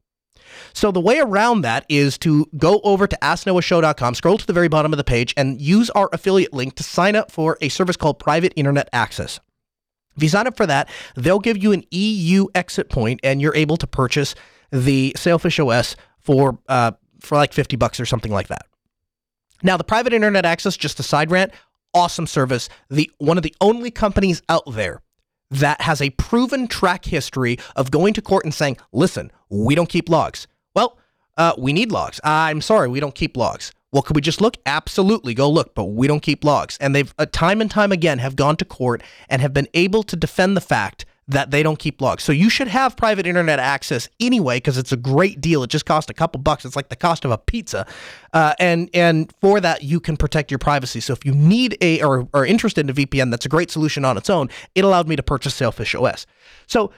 [0.72, 4.68] So the way around that is to go over to asknoahshow.com, scroll to the very
[4.68, 7.96] bottom of the page, and use our affiliate link to sign up for a service
[7.96, 9.40] called Private Internet Access.
[10.16, 13.54] If you sign up for that, they'll give you an EU exit point, and you're
[13.54, 14.34] able to purchase
[14.70, 18.66] the Sailfish OS for uh, for like 50 bucks or something like that.
[19.62, 21.52] Now, the private internet access, just a side rant,
[21.94, 22.68] awesome service.
[22.88, 25.00] The one of the only companies out there
[25.50, 29.88] that has a proven track history of going to court and saying, listen, we don't
[29.88, 30.46] keep logs.
[30.74, 30.98] Well,
[31.36, 32.20] uh, we need logs.
[32.24, 33.72] I'm sorry, we don't keep logs.
[33.92, 34.56] Well, could we just look?
[34.66, 36.76] Absolutely, go look, but we don't keep logs.
[36.80, 40.02] And they've uh, time and time again have gone to court and have been able
[40.02, 42.22] to defend the fact that they don't keep logs.
[42.22, 45.62] So you should have private internet access anyway because it's a great deal.
[45.64, 46.64] It just costs a couple bucks.
[46.64, 47.86] It's like the cost of a pizza,
[48.32, 51.00] uh, and and for that you can protect your privacy.
[51.00, 54.04] So if you need a or are interested in a VPN, that's a great solution
[54.04, 54.48] on its own.
[54.74, 56.26] It allowed me to purchase Sailfish OS.
[56.66, 56.92] So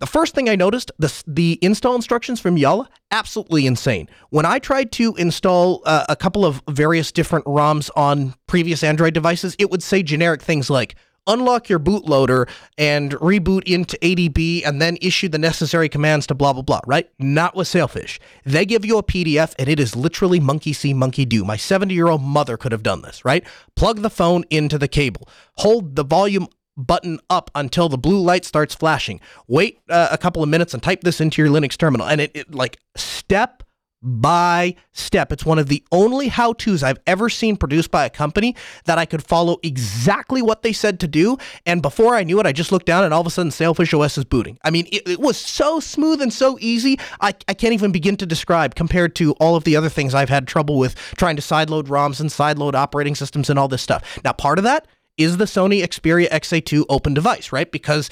[0.00, 4.08] the first thing I noticed, the, the install instructions from Jolla, absolutely insane.
[4.30, 9.14] When I tried to install uh, a couple of various different ROMs on previous Android
[9.14, 14.80] devices, it would say generic things like unlock your bootloader and reboot into ADB and
[14.80, 17.08] then issue the necessary commands to blah, blah, blah, right?
[17.18, 18.20] Not with Sailfish.
[18.44, 21.44] They give you a PDF and it is literally monkey see, monkey do.
[21.44, 23.44] My 70 year old mother could have done this, right?
[23.74, 28.44] Plug the phone into the cable, hold the volume button up until the blue light
[28.44, 29.20] starts flashing.
[29.46, 32.06] Wait uh, a couple of minutes and type this into your Linux terminal.
[32.06, 33.63] And it, it like step
[34.04, 35.32] by step.
[35.32, 38.98] It's one of the only how to's I've ever seen produced by a company that
[38.98, 41.38] I could follow exactly what they said to do.
[41.64, 43.94] And before I knew it, I just looked down and all of a sudden Sailfish
[43.94, 44.58] OS is booting.
[44.62, 46.98] I mean, it, it was so smooth and so easy.
[47.20, 50.28] I, I can't even begin to describe compared to all of the other things I've
[50.28, 54.18] had trouble with trying to sideload ROMs and sideload operating systems and all this stuff.
[54.22, 54.86] Now, part of that
[55.16, 57.70] is the Sony Xperia XA2 open device, right?
[57.70, 58.10] Because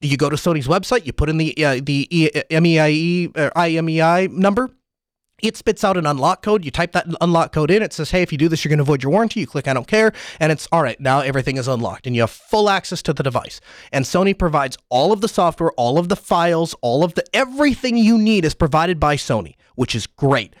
[0.00, 2.08] you go to Sony's website, you put in the uh, the
[2.50, 4.70] MEIE or IMEI number,
[5.42, 6.64] it spits out an unlock code.
[6.64, 7.82] You type that unlock code in.
[7.82, 9.40] It says, hey, if you do this, you're going to avoid your warranty.
[9.40, 10.12] You click I don't care.
[10.40, 10.98] And it's all right.
[11.00, 13.60] Now everything is unlocked and you have full access to the device.
[13.92, 17.96] And Sony provides all of the software, all of the files, all of the everything
[17.96, 20.54] you need is provided by Sony, which is great.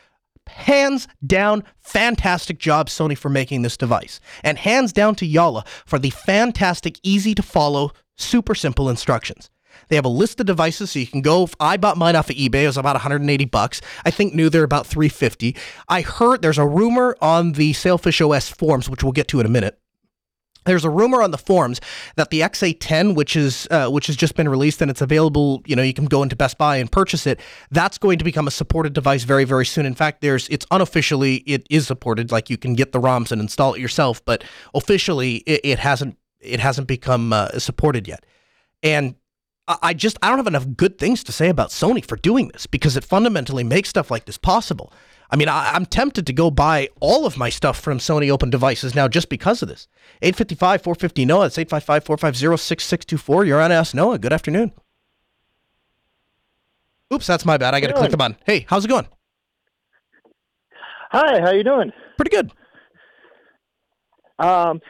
[0.48, 4.18] Hands down, fantastic job, Sony, for making this device.
[4.42, 9.50] And hands down to Jolla for the fantastic, easy to follow, super simple instructions.
[9.92, 11.50] They have a list of devices, so you can go.
[11.60, 12.62] I bought mine off of eBay.
[12.62, 13.82] It was about 180 bucks.
[14.06, 15.54] I think new they're about 350.
[15.86, 19.44] I heard there's a rumor on the Sailfish OS forums, which we'll get to in
[19.44, 19.78] a minute.
[20.64, 21.78] There's a rumor on the forums
[22.16, 25.76] that the XA10, which is uh, which has just been released and it's available, you
[25.76, 27.38] know, you can go into Best Buy and purchase it.
[27.70, 29.84] That's going to become a supported device very, very soon.
[29.84, 32.32] In fact, there's it's unofficially it is supported.
[32.32, 34.42] Like you can get the ROMs and install it yourself, but
[34.74, 38.24] officially it, it hasn't it hasn't become uh, supported yet.
[38.82, 39.16] And
[39.68, 42.66] I just I don't have enough good things to say about Sony for doing this
[42.66, 44.92] because it fundamentally makes stuff like this possible.
[45.30, 48.50] I mean, I, am tempted to go buy all of my stuff from Sony Open
[48.50, 49.88] devices now just because of this.
[50.20, 51.46] 855 450 Noah.
[51.46, 53.44] It's 855 450 6624.
[53.44, 54.18] You're on Ask Noah.
[54.18, 54.72] Good afternoon.
[57.14, 57.74] Oops, that's my bad.
[57.74, 58.36] I got to click the button.
[58.44, 59.06] Hey, how's it going?
[61.12, 61.92] Hi, how you doing?
[62.16, 62.52] Pretty good.
[64.38, 64.80] Um,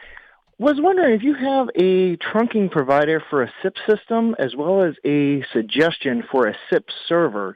[0.57, 4.95] was wondering if you have a trunking provider for a SIP system as well as
[5.05, 7.55] a suggestion for a SIP server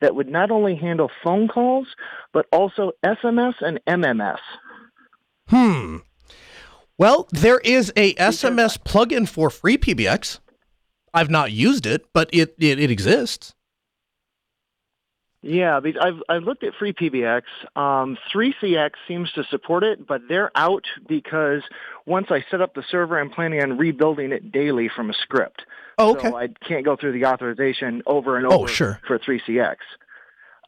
[0.00, 1.86] that would not only handle phone calls
[2.32, 4.38] but also SMS and MMS.
[5.48, 5.98] Hmm.
[6.96, 10.40] Well, there is a SMS plugin for FreePBX.
[11.14, 13.54] I've not used it, but it, it, it exists.
[15.40, 17.42] Yeah, I've I've looked at FreePBX.
[17.76, 21.62] Um, 3CX seems to support it, but they're out because
[22.06, 25.62] once I set up the server, I'm planning on rebuilding it daily from a script.
[25.96, 26.28] Oh, okay.
[26.28, 29.00] So I can't go through the authorization over and oh, over oh, sure.
[29.06, 29.76] for 3CX.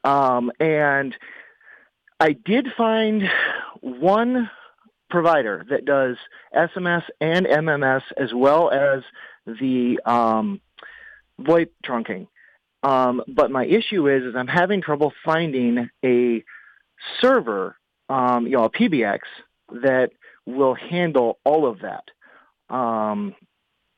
[0.05, 1.17] Um, and
[2.21, 3.29] I did find
[3.81, 4.51] one
[5.09, 6.17] provider that does
[6.55, 9.03] SMS and MMS as well as
[9.47, 10.61] the um,
[11.41, 12.29] VoIP trunking.
[12.83, 16.45] Um, but my issue is, is I'm having trouble finding a
[17.21, 17.77] server,
[18.09, 19.21] um, you know, a PBX
[19.83, 20.11] that
[20.47, 22.05] will handle all of that.
[22.75, 23.35] Um,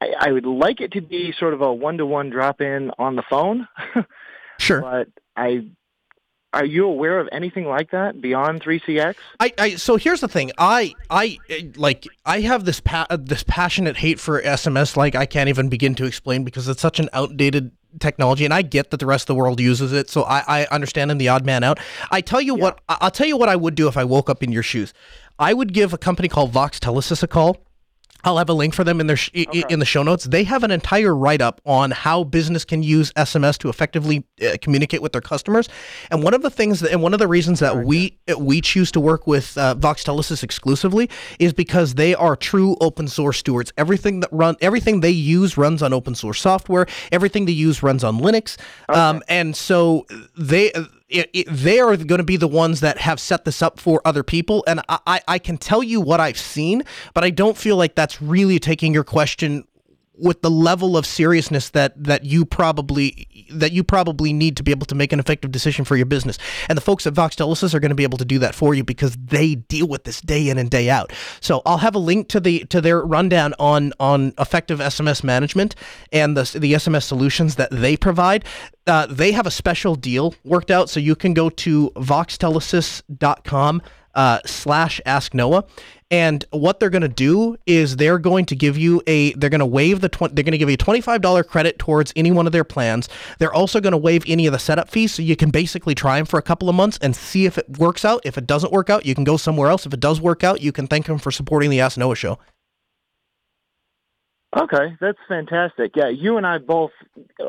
[0.01, 3.69] I, I would like it to be sort of a one-to-one drop-in on the phone.
[4.59, 4.81] sure.
[4.81, 5.67] But I
[6.55, 9.15] are you aware of anything like that beyond 3CX?
[9.41, 10.53] I, I so here's the thing.
[10.59, 11.39] I I
[11.77, 15.95] like I have this pa- this passionate hate for SMS like I can't even begin
[15.97, 19.27] to explain because it's such an outdated technology and I get that the rest of
[19.29, 21.79] the world uses it so I, I understand I'm the odd man out.
[22.11, 22.63] I tell you yeah.
[22.63, 24.93] what I'll tell you what I would do if I woke up in your shoes.
[25.39, 27.59] I would give a company called Voxtelesys a call
[28.25, 29.65] I'll have a link for them in their sh- okay.
[29.69, 30.25] in the show notes.
[30.25, 34.57] They have an entire write up on how business can use SMS to effectively uh,
[34.61, 35.69] communicate with their customers.
[36.11, 37.85] And one of the things that, and one of the reasons that okay.
[37.85, 43.09] we we choose to work with uh, Voxtelesys exclusively is because they are true open
[43.09, 43.73] source stewards.
[43.77, 46.87] Everything that run everything they use runs on open source software.
[47.11, 48.57] Everything they use runs on Linux.
[48.89, 48.99] Okay.
[48.99, 50.07] Um, and so
[50.37, 50.73] they
[51.13, 54.01] it, it, they are going to be the ones that have set this up for
[54.05, 54.65] other people.
[54.67, 56.83] And I, I can tell you what I've seen,
[57.15, 59.65] but I don't feel like that's really taking your question
[60.19, 64.71] with the level of seriousness that that you probably that you probably need to be
[64.71, 66.39] able to make an effective decision for your business.
[66.69, 68.85] And the folks at Voxtelesys are going to be able to do that for you
[68.85, 71.13] because they deal with this day in and day out.
[71.41, 75.75] So I'll have a link to the to their rundown on on effective SMS management
[76.13, 78.45] and the the SMS solutions that they provide.
[78.87, 83.81] Uh, they have a special deal worked out, so you can go to voxtelesys.com
[84.15, 85.65] uh, slash ask Noah.
[86.13, 89.61] And what they're going to do is they're going to give you a, they're going
[89.61, 92.47] to waive the, tw- they're going to give you a $25 credit towards any one
[92.47, 93.09] of their plans.
[93.39, 95.15] They're also going to waive any of the setup fees.
[95.15, 97.79] So you can basically try them for a couple of months and see if it
[97.79, 98.21] works out.
[98.27, 99.87] If it doesn't work out, you can go somewhere else.
[99.87, 102.39] If it does work out, you can thank them for supporting the Ask Noah show.
[104.55, 105.93] Okay, that's fantastic.
[105.95, 106.91] Yeah, you and I both.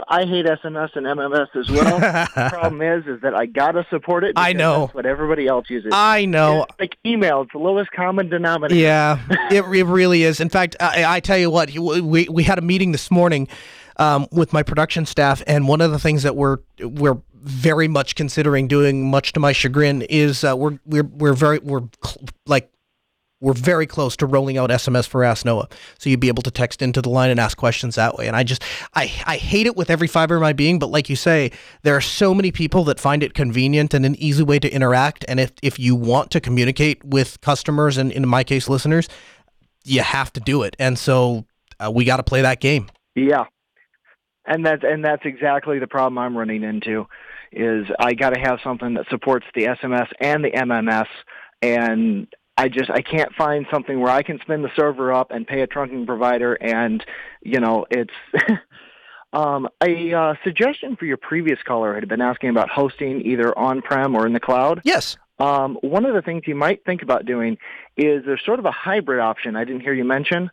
[0.07, 1.99] I hate SMS and MMS as well.
[2.35, 4.33] the problem is, is that I gotta support it.
[4.37, 5.91] I know what everybody else uses.
[5.93, 6.63] I know.
[6.63, 8.79] It's like email, it's the lowest common denominator.
[8.79, 9.19] Yeah,
[9.51, 10.39] it, it really is.
[10.39, 13.49] In fact, I, I tell you what, we we had a meeting this morning
[13.97, 18.15] um, with my production staff, and one of the things that we're we're very much
[18.15, 22.71] considering doing, much to my chagrin, is uh, we're we're we're very we're cl- like
[23.43, 25.67] we're very close to rolling out SMS for Ask Noah.
[25.99, 28.27] So you'd be able to text into the line and ask questions that way.
[28.27, 31.09] And I just, I, I hate it with every fiber of my being, but like
[31.09, 31.51] you say,
[31.81, 35.25] there are so many people that find it convenient and an easy way to interact.
[35.27, 39.09] And if, if you want to communicate with customers and in my case, listeners,
[39.83, 40.77] you have to do it.
[40.79, 41.45] And so
[41.81, 42.89] uh, we got to play that game.
[43.13, 43.43] Yeah.
[44.45, 47.07] And that's, and that's exactly the problem I'm running into
[47.51, 51.07] is I got to have something that supports the SMS and the MMS
[51.61, 55.47] and I just I can't find something where I can spin the server up and
[55.47, 57.03] pay a trunking provider, and
[57.41, 58.13] you know it's.
[59.33, 64.15] um, a uh, suggestion for your previous caller had been asking about hosting either on-prem
[64.15, 64.81] or in the cloud.
[64.83, 65.17] Yes.
[65.39, 67.57] Um, one of the things you might think about doing
[67.97, 70.51] is there's sort of a hybrid option I didn't hear you mention.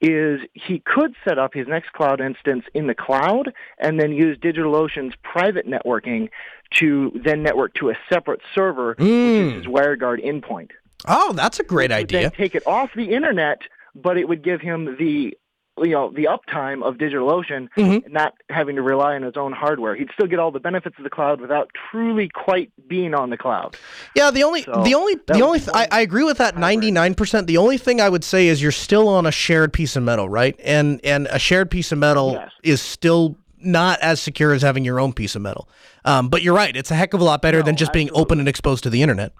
[0.00, 5.14] Is he could set up his Nextcloud instance in the cloud and then use DigitalOcean's
[5.22, 6.30] private networking
[6.76, 9.46] to then network to a separate server, mm.
[9.46, 10.70] which is his WireGuard endpoint.
[11.06, 12.30] Oh, that's a great idea.
[12.30, 13.62] take it off the internet,
[13.94, 15.36] but it would give him the
[15.78, 18.12] you know the uptime of DigitalOcean, mm-hmm.
[18.12, 19.94] not having to rely on his own hardware.
[19.94, 23.36] He'd still get all the benefits of the cloud without truly quite being on the
[23.36, 23.76] cloud.
[24.14, 26.90] Yeah, the only so the only the only th- I, I agree with that ninety
[26.90, 27.46] nine percent.
[27.46, 30.28] The only thing I would say is you're still on a shared piece of metal,
[30.28, 30.58] right?
[30.62, 32.50] And and a shared piece of metal yes.
[32.62, 35.68] is still not as secure as having your own piece of metal.
[36.04, 38.10] Um, but you're right; it's a heck of a lot better no, than just absolutely.
[38.10, 39.32] being open and exposed to the internet.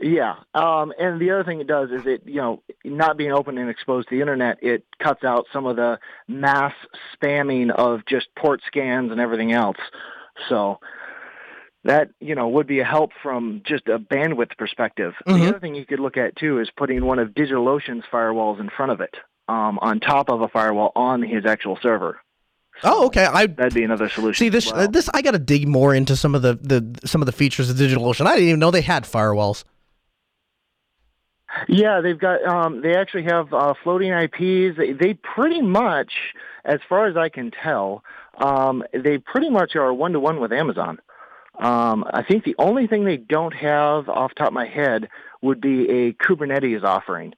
[0.00, 3.56] Yeah, um, and the other thing it does is it, you know, not being open
[3.56, 6.74] and exposed to the internet, it cuts out some of the mass
[7.14, 9.78] spamming of just port scans and everything else.
[10.48, 10.80] So
[11.86, 15.14] that you know would be a help from just a bandwidth perspective.
[15.26, 15.40] Mm-hmm.
[15.40, 18.68] The other thing you could look at too is putting one of DigitalOcean's firewalls in
[18.68, 19.14] front of it,
[19.48, 22.20] um, on top of a firewall on his actual server.
[22.82, 23.24] So oh, okay.
[23.24, 24.44] I that'd be another solution.
[24.44, 24.70] See this.
[24.70, 24.82] Well.
[24.82, 27.32] Uh, this I got to dig more into some of the, the some of the
[27.32, 28.26] features of DigitalOcean.
[28.26, 29.64] I didn't even know they had firewalls.
[31.68, 32.44] Yeah, they've got.
[32.44, 34.76] Um, they actually have uh, floating IPs.
[34.76, 36.12] They, they pretty much,
[36.64, 38.04] as far as I can tell,
[38.38, 40.98] um, they pretty much are one to one with Amazon.
[41.58, 45.08] Um, I think the only thing they don't have off the top of my head
[45.40, 47.34] would be a Kubernetes offering.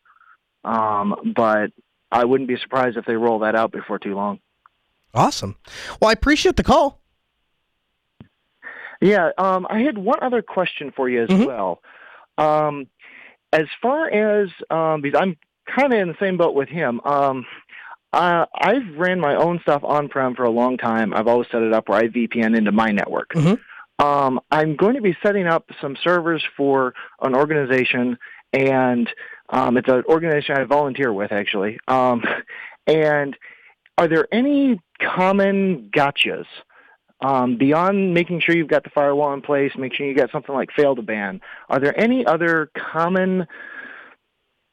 [0.64, 1.70] Um, but
[2.10, 4.40] I wouldn't be surprised if they roll that out before too long.
[5.14, 5.56] Awesome.
[6.00, 7.00] Well, I appreciate the call.
[9.00, 11.44] Yeah, um, I had one other question for you as mm-hmm.
[11.44, 11.82] well.
[12.36, 12.88] Um,
[13.52, 17.00] as far as um, because I'm kind of in the same boat with him.
[17.04, 17.46] Um,
[18.12, 21.12] uh, I've ran my own stuff on-prem for a long time.
[21.12, 23.30] I've always set it up where I VPN into my network.
[23.34, 24.04] Mm-hmm.
[24.04, 28.16] Um, I'm going to be setting up some servers for an organization,
[28.52, 29.10] and
[29.50, 31.78] um, it's an organization I volunteer with actually.
[31.86, 32.22] Um,
[32.86, 33.36] and
[33.98, 36.46] are there any common gotchas
[37.20, 40.54] um, beyond making sure you've got the firewall in place, make sure you got something
[40.54, 43.46] like fail2ban, are there any other common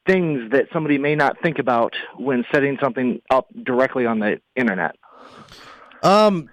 [0.06, 4.96] things that somebody may not think about when setting something up directly on the internet?
[6.06, 6.48] Um.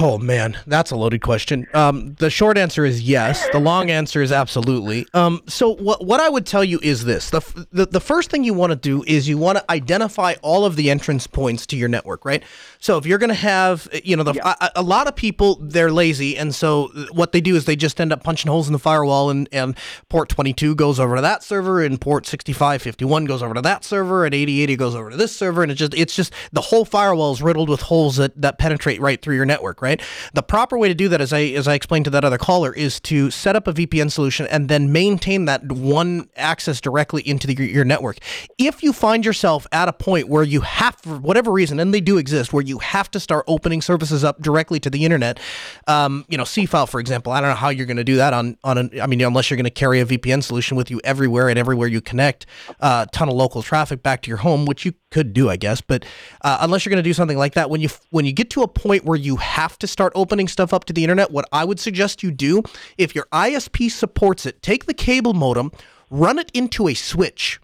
[0.00, 1.68] Oh man, that's a loaded question.
[1.72, 2.14] Um.
[2.14, 3.48] The short answer is yes.
[3.50, 5.06] The long answer is absolutely.
[5.14, 5.40] Um.
[5.46, 8.54] So what what I would tell you is this: the the, the first thing you
[8.54, 11.88] want to do is you want to identify all of the entrance points to your
[11.88, 12.42] network, right?
[12.80, 14.54] So if you're going to have, you know, the yeah.
[14.60, 18.00] a, a, lot of people they're lazy, and so what they do is they just
[18.00, 19.76] end up punching holes in the firewall, and and
[20.08, 24.24] port 22 goes over to that server, and port 6551 goes over to that server,
[24.24, 27.32] and 8080 goes over to this server, and it's just it's just the whole firewall
[27.32, 30.00] is riddled with holes that that penetrate penetrate right through your network, right?
[30.34, 32.72] The proper way to do that, as I as I explained to that other caller,
[32.72, 37.46] is to set up a VPN solution and then maintain that one access directly into
[37.46, 38.18] the, your network.
[38.58, 42.00] If you find yourself at a point where you have, for whatever reason, and they
[42.00, 45.38] do exist, where you have to start opening services up directly to the internet,
[45.86, 48.32] um, you know, Seafile, for example, I don't know how you're going to do that
[48.32, 51.00] on on an, I mean, unless you're going to carry a VPN solution with you
[51.04, 52.46] everywhere and everywhere you connect,
[52.80, 55.56] a uh, ton of local traffic back to your home, which you could do, I
[55.56, 56.04] guess, but
[56.42, 58.62] uh, unless you're going to do something like that, when you when you get to
[58.62, 61.64] a point where you have to start opening stuff up to the internet, what I
[61.64, 62.62] would suggest you do,
[62.96, 65.72] if your ISP supports it, take the cable modem,
[66.10, 67.60] run it into a switch.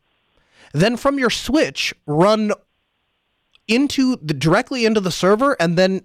[0.72, 2.52] Then from your switch, run
[3.68, 6.02] into the directly into the server and then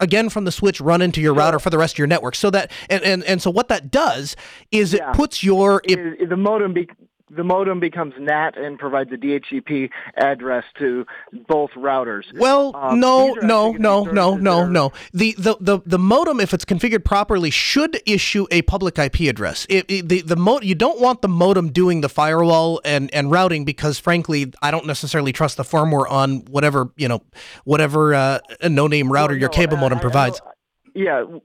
[0.00, 2.34] again from the switch run into your router for the rest of your network.
[2.34, 4.34] So that and and, and so what that does
[4.72, 6.88] is it puts your it, the modem be,
[7.30, 11.06] the modem becomes NAT and provides a DHCP address to
[11.48, 12.24] both routers.
[12.34, 14.92] Well, Um, no, no, no, no, no, no.
[15.12, 19.66] The, the the the modem, if it's configured properly, should issue a public IP address.
[19.68, 23.30] It, it- the the mo- you don't want the modem doing the firewall and and
[23.30, 27.22] routing because, frankly, I don't necessarily trust the firmware on whatever you know,
[27.64, 30.40] whatever uh, no name router Well, your no, cable modem I- I provides.
[30.40, 30.50] don't-
[30.92, 31.40] yeah, w-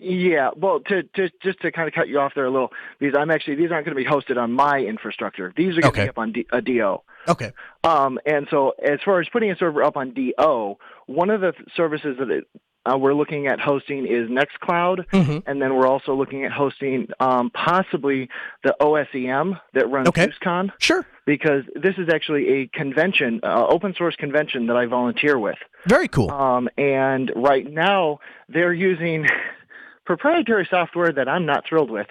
[0.00, 0.50] yeah.
[0.56, 3.30] Well, to, to just to kind of cut you off there a little, because I'm
[3.30, 5.52] actually these aren't going to be hosted on my infrastructure.
[5.56, 6.04] These are going to Okay.
[6.04, 7.02] be up on D, a DO.
[7.28, 7.52] okay,
[7.84, 10.76] Um, and so as far as putting a server up on DO,
[11.06, 12.44] one of the th- services that it,
[12.86, 15.42] uh, we're looking at hosting is Nextcloud, Mhm.
[15.46, 18.30] and then we're also looking at hosting um, possibly
[18.64, 20.28] the OSEM that runs Okay.
[20.28, 25.38] UseCon, sure, because this is actually a convention, uh, open source convention that I volunteer
[25.38, 25.58] with.
[25.86, 26.30] very cool.
[26.30, 29.26] Um, and right now they're using
[30.10, 32.08] proprietary software that I'm not thrilled with.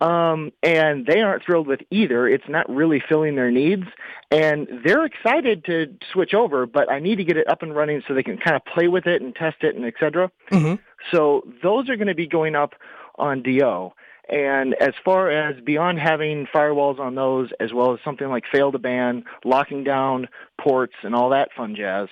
[0.00, 2.26] Um, and they aren't thrilled with either.
[2.26, 3.84] It's not really filling their needs.
[4.32, 8.02] And they're excited to switch over, but I need to get it up and running
[8.06, 10.28] so they can kind of play with it and test it and et cetera.
[10.50, 10.80] Mhm.
[11.12, 12.74] So those are going to be going up
[13.14, 13.92] on DO.
[14.28, 19.22] And as far as beyond having firewalls on those, as well as something like fail2ban,
[19.44, 22.08] locking down ports, and all that fun jazz.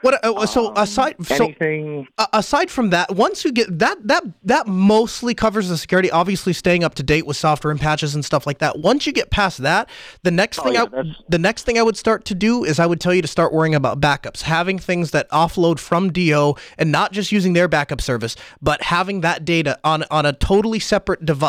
[0.00, 0.24] What?
[0.24, 4.24] Uh, so um, aside, so anything uh, aside from that, once you get that that
[4.44, 6.10] that mostly covers the security.
[6.10, 8.78] Obviously, staying up to date with software and patches and stuff like that.
[8.78, 9.88] Once you get past that,
[10.22, 12.78] the next thing Oh, yeah, I, the next thing I would start to do is
[12.78, 16.54] I would tell you to start worrying about backups, having things that offload from DO
[16.78, 20.78] and not just using their backup service, but having that data on on a totally
[20.78, 21.43] separate device,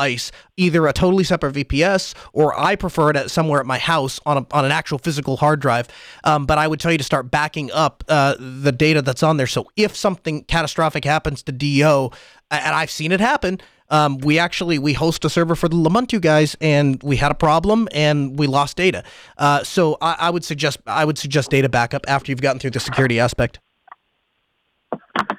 [0.57, 4.37] either a totally separate VPS or I prefer it at somewhere at my house on
[4.37, 5.87] a, on an actual physical hard drive.
[6.23, 9.37] Um, but I would tell you to start backing up uh, the data that's on
[9.37, 9.47] there.
[9.47, 12.11] So if something catastrophic happens to DO,
[12.51, 13.59] and I've seen it happen.
[13.89, 17.35] Um, we actually we host a server for the Lamuntu guys, and we had a
[17.35, 19.03] problem, and we lost data.
[19.37, 22.71] Uh, so I, I would suggest I would suggest data backup after you've gotten through
[22.71, 23.59] the security aspect.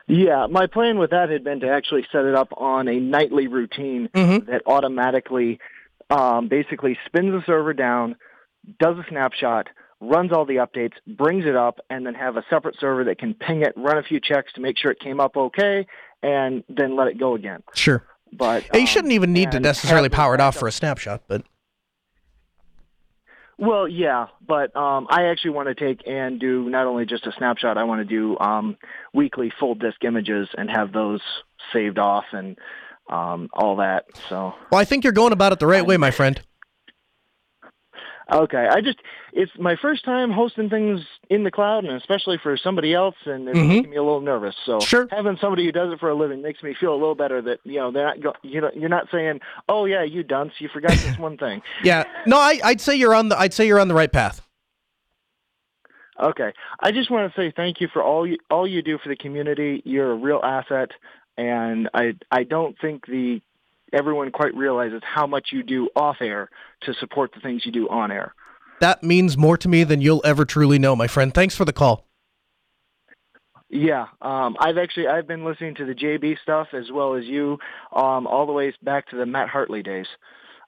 [0.08, 3.48] Yeah, my plan with that had been to actually set it up on a nightly
[3.48, 4.46] routine Mhm.
[4.46, 5.58] that automatically
[6.08, 8.14] um, basically spins the server down,
[8.78, 9.66] does a snapshot,
[10.00, 13.34] runs all the updates, brings it up, and then have a separate server that can
[13.34, 15.84] ping it, run a few checks to make sure it came up okay,
[16.22, 17.60] and then let it go again.
[17.74, 18.04] Sure.
[18.32, 21.22] But Yeah, you um, shouldn't even need to necessarily power it off for a snapshot,
[21.26, 21.42] but
[23.58, 27.32] Well, yeah, but um, I actually want to take and do not only just a
[27.32, 27.78] snapshot.
[27.78, 28.76] I want to do um,
[29.14, 31.22] weekly full disk images and have those
[31.72, 32.58] saved off and
[33.08, 34.04] um, all that.
[34.28, 36.40] So well, I think you're going about it the right way, my friend.
[38.32, 38.98] Okay, I just
[39.32, 41.00] it's my first time hosting things
[41.30, 43.68] in the cloud, and especially for somebody else, and it's Mhm.
[43.68, 44.56] making me a little nervous.
[44.64, 45.06] So Sure.
[45.10, 47.40] having somebody who does it for a living makes me feel a little better.
[47.42, 50.52] That you know they're not go, you know you're not saying, oh yeah, you dunce,
[50.58, 51.62] you forgot this one thing.
[51.82, 52.04] Yeah.
[52.26, 54.42] No, I, I'd say you're on the I'd say you're on the right path.
[56.20, 56.52] Okay.
[56.80, 59.16] I just want to say thank you for all you all you do for the
[59.16, 59.82] community.
[59.84, 60.90] You're a real asset,
[61.36, 63.40] and I I don't think the
[63.92, 66.50] everyone quite realizes how much you do off air
[66.82, 68.34] to support the things you do on air.
[68.80, 71.32] That means more to me than you'll ever truly know, my friend.
[71.32, 72.06] Thanks for the call.
[73.68, 77.58] Yeah, um, I've actually I've been listening to the JB stuff as well as you,
[77.92, 80.06] um, all the way back to the Matt Hartley days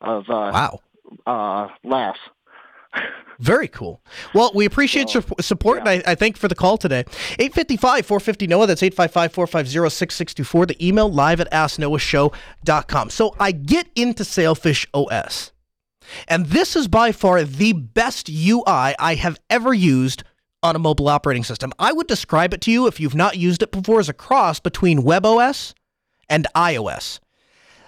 [0.00, 0.80] of uh, Wow.
[1.26, 2.18] uh, laughs.
[3.39, 4.03] Very cool.
[4.34, 7.05] Well, we appreciate your support, and I, I thank you for the call today.
[7.39, 8.66] 855 450 NOAH.
[8.66, 10.66] That's 855 450 6624.
[10.66, 13.11] The email live at asknoahshow.com.
[13.11, 15.53] So I get into Sailfish OS.
[16.26, 18.64] And this is by far the best UI
[18.99, 20.24] I have ever used
[20.62, 21.72] on a mobile operating system.
[21.78, 24.59] I would describe it to you, if you've not used it before, as a cross
[24.59, 25.74] between WebOS
[26.28, 27.20] and iOS.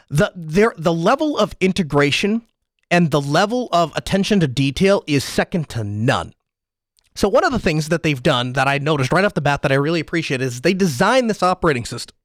[0.08, 2.42] The, there, the level of integration
[2.90, 6.34] and the level of attention to detail is second to none.
[7.14, 9.62] So, one of the things that they've done that I noticed right off the bat
[9.62, 12.16] that I really appreciate is they designed this operating system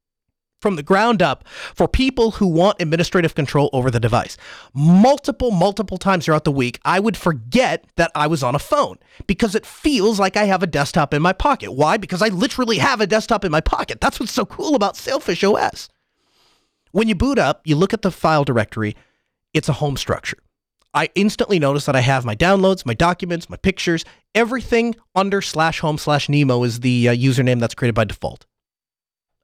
[0.60, 4.36] from the ground up for people who want administrative control over the device.
[4.74, 8.96] Multiple, multiple times throughout the week, I would forget that I was on a phone
[9.26, 11.72] because it feels like I have a desktop in my pocket.
[11.72, 11.98] Why?
[11.98, 14.00] Because I literally have a desktop in my pocket.
[14.00, 15.88] That's what's so cool about Sailfish OS.
[16.92, 18.96] When you boot up, you look at the file directory,
[19.52, 20.38] it's a home structure.
[20.96, 24.02] I instantly notice that I have my downloads, my documents, my pictures,
[24.34, 28.46] everything under slash home slash Nemo is the uh, username that's created by default.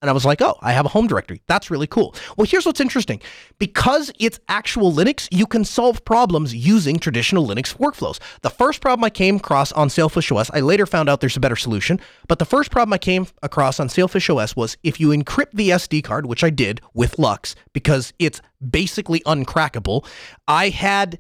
[0.01, 1.43] And I was like, oh, I have a home directory.
[1.47, 2.15] That's really cool.
[2.37, 3.21] Well, here's what's interesting.
[3.59, 8.19] Because it's actual Linux, you can solve problems using traditional Linux workflows.
[8.41, 11.41] The first problem I came across on Sailfish OS, I later found out there's a
[11.41, 15.11] better solution, but the first problem I came across on Sailfish OS was if you
[15.11, 18.41] encrypt the SD card, which I did with LUKS, because it's
[18.71, 20.05] basically uncrackable,
[20.49, 21.19] I had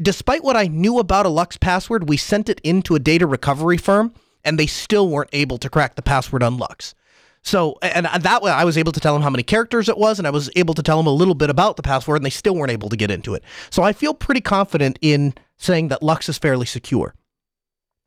[0.00, 3.76] despite what I knew about a LUKS password, we sent it into a data recovery
[3.76, 4.14] firm
[4.44, 6.94] and they still weren't able to crack the password on LUKS.
[7.42, 9.98] So, and uh, that way I was able to tell them how many characters it
[9.98, 12.26] was, and I was able to tell them a little bit about the password, and
[12.26, 13.42] they still weren't able to get into it.
[13.70, 17.14] So I feel pretty confident in saying that LUKS is fairly secure.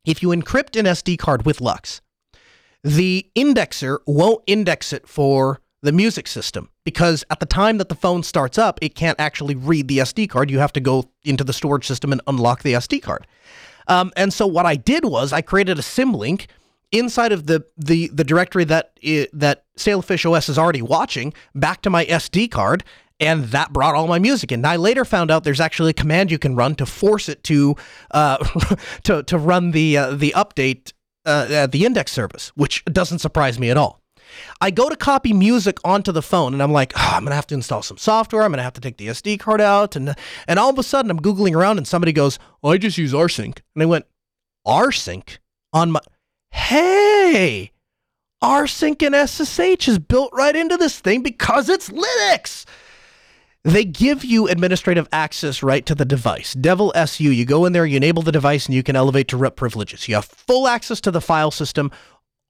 [0.06, 2.00] If you encrypt an SD card with LUKS,
[2.82, 7.96] the indexer won't index it for the music system because at the time that the
[7.96, 10.52] phone starts up, it can't actually read the SD card.
[10.52, 13.26] You have to go into the storage system and unlock the SD card.
[13.88, 16.46] Um, and so what I did was I created a symlink
[16.92, 18.98] inside of the the the directory that
[19.32, 22.84] that Sailfish OS is already watching back to my SD card,
[23.18, 24.64] and that brought all my music in.
[24.64, 27.74] I later found out there's actually a command you can run to force it to
[28.12, 28.36] uh,
[29.02, 30.92] to to run the uh, the update
[31.24, 34.00] uh, the index service, which doesn't surprise me at all.
[34.60, 37.36] I go to copy music onto the phone and I'm like, oh, I'm going to
[37.36, 38.42] have to install some software.
[38.42, 39.96] I'm going to have to take the SD card out.
[39.96, 40.14] And,
[40.48, 43.12] and all of a sudden I'm Googling around and somebody goes, oh, I just use
[43.12, 43.58] rsync.
[43.74, 44.06] And I went,
[44.66, 45.38] rsync
[45.72, 46.00] on my,
[46.50, 47.72] hey,
[48.42, 52.64] rsync and SSH is built right into this thing because it's Linux.
[53.66, 56.54] They give you administrative access right to the device.
[56.54, 59.56] devel-su, you go in there, you enable the device, and you can elevate to rep
[59.56, 60.06] privileges.
[60.06, 61.90] You have full access to the file system.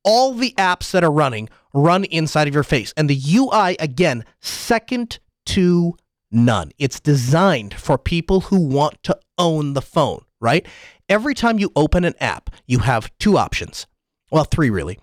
[0.05, 2.93] All the apps that are running run inside of your face.
[2.97, 5.95] And the UI, again, second to
[6.31, 6.72] none.
[6.79, 10.66] It's designed for people who want to own the phone, right?
[11.09, 13.87] Every time you open an app, you have two options.
[14.31, 14.99] Well, three really.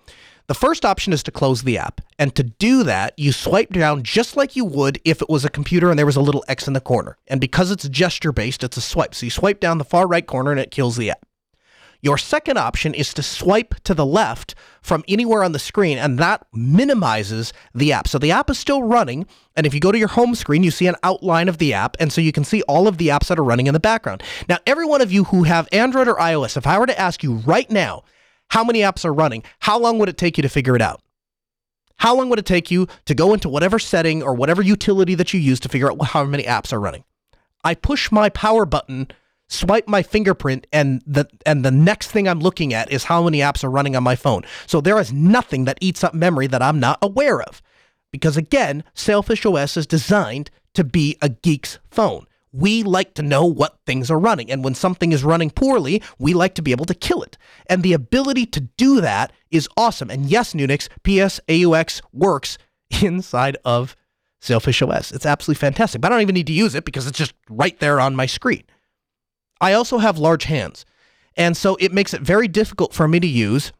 [0.46, 2.02] The first option is to close the app.
[2.18, 5.50] And to do that, you swipe down just like you would if it was a
[5.50, 7.16] computer and there was a little X in the corner.
[7.28, 9.14] And because it's gesture based, it's a swipe.
[9.14, 11.24] So you swipe down the far right corner and it kills the app.
[12.04, 16.18] Your second option is to swipe to the left from anywhere on the screen, and
[16.18, 18.08] that minimizes the app.
[18.08, 19.26] So the app is still running,
[19.56, 21.96] and if you go to your home screen, you see an outline of the app,
[21.98, 24.22] and so you can see all of the apps that are running in the background.
[24.50, 27.22] Now, every one of you who have Android or iOS, if I were to ask
[27.22, 28.02] you right now
[28.48, 31.00] how many apps are running, how long would it take you to figure it out?
[31.96, 35.32] How long would it take you to go into whatever setting or whatever utility that
[35.32, 37.04] you use to figure out how many apps are running?
[37.64, 39.08] I push my power button
[39.48, 43.38] swipe my fingerprint and the and the next thing I'm looking at is how many
[43.38, 44.42] apps are running on my phone.
[44.66, 47.62] So there is nothing that eats up memory that I'm not aware of.
[48.10, 52.26] Because again, Sailfish OS is designed to be a geek's phone.
[52.52, 54.50] We like to know what things are running.
[54.50, 57.36] And when something is running poorly, we like to be able to kill it.
[57.66, 60.10] And the ability to do that is awesome.
[60.10, 62.56] And yes, Nunix, PS AUX works
[63.02, 63.96] inside of
[64.40, 65.10] Sailfish OS.
[65.10, 66.00] It's absolutely fantastic.
[66.00, 68.26] But I don't even need to use it because it's just right there on my
[68.26, 68.62] screen.
[69.60, 70.84] I also have large hands.
[71.36, 73.72] And so it makes it very difficult for me to use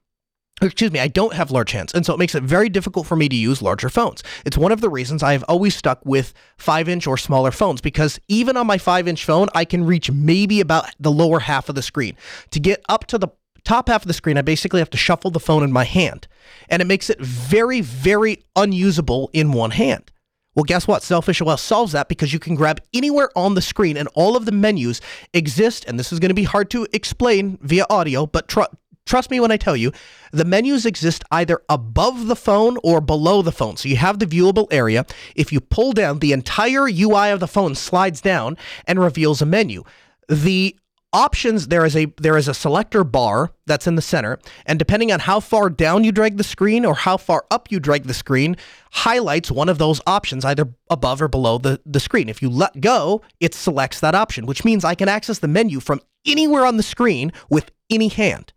[0.62, 3.16] excuse me, I don't have large hands, and so it makes it very difficult for
[3.16, 4.22] me to use larger phones.
[4.44, 7.80] It's one of the reasons I have always stuck with 5 inch or smaller phones
[7.80, 11.68] because even on my 5 inch phone, I can reach maybe about the lower half
[11.68, 12.16] of the screen.
[12.52, 13.28] To get up to the
[13.64, 16.28] top half of the screen, I basically have to shuffle the phone in my hand,
[16.68, 20.10] and it makes it very, very unusable in one hand.
[20.54, 21.02] Well, guess what?
[21.02, 24.46] Sailfish OS solves that because you can grab anywhere on the screen and all of
[24.46, 25.00] the menus
[25.32, 25.84] exist.
[25.86, 28.62] And this is going to be hard to explain via audio, but tr-
[29.04, 29.92] trust me when I tell you,
[30.32, 33.76] the menus exist either above the phone or below the phone.
[33.76, 35.06] So you have the viewable area.
[35.34, 39.46] If you pull down, the entire UI of the phone slides down and reveals a
[39.46, 39.82] menu.
[40.28, 40.76] The
[41.14, 45.12] options there is a there is a selector bar that's in the center and depending
[45.12, 48.12] on how far down you drag the screen or how far up you drag the
[48.12, 48.56] screen
[48.90, 52.28] highlights one of those options either above or below the, the screen.
[52.28, 55.78] If you let go it selects that option which means i can access the menu
[55.78, 58.52] from anywhere on the screen with any hand.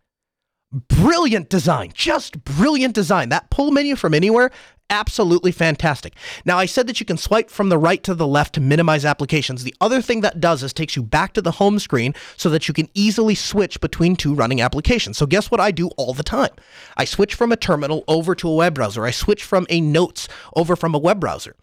[0.72, 3.28] Brilliant design just brilliant design.
[3.28, 4.50] That pull menu from anywhere
[4.90, 6.14] absolutely fantastic.
[6.44, 9.04] Now, I said that you can swipe from the right to the left to minimize
[9.04, 9.64] applications.
[9.64, 12.68] The other thing that does is takes you back to the home screen so that
[12.68, 15.18] you can easily switch between two running applications.
[15.18, 16.50] So, guess what I do all the time?
[16.96, 19.04] I switch from a terminal over to a web browser.
[19.04, 21.56] I switch from a notes over from a web browser.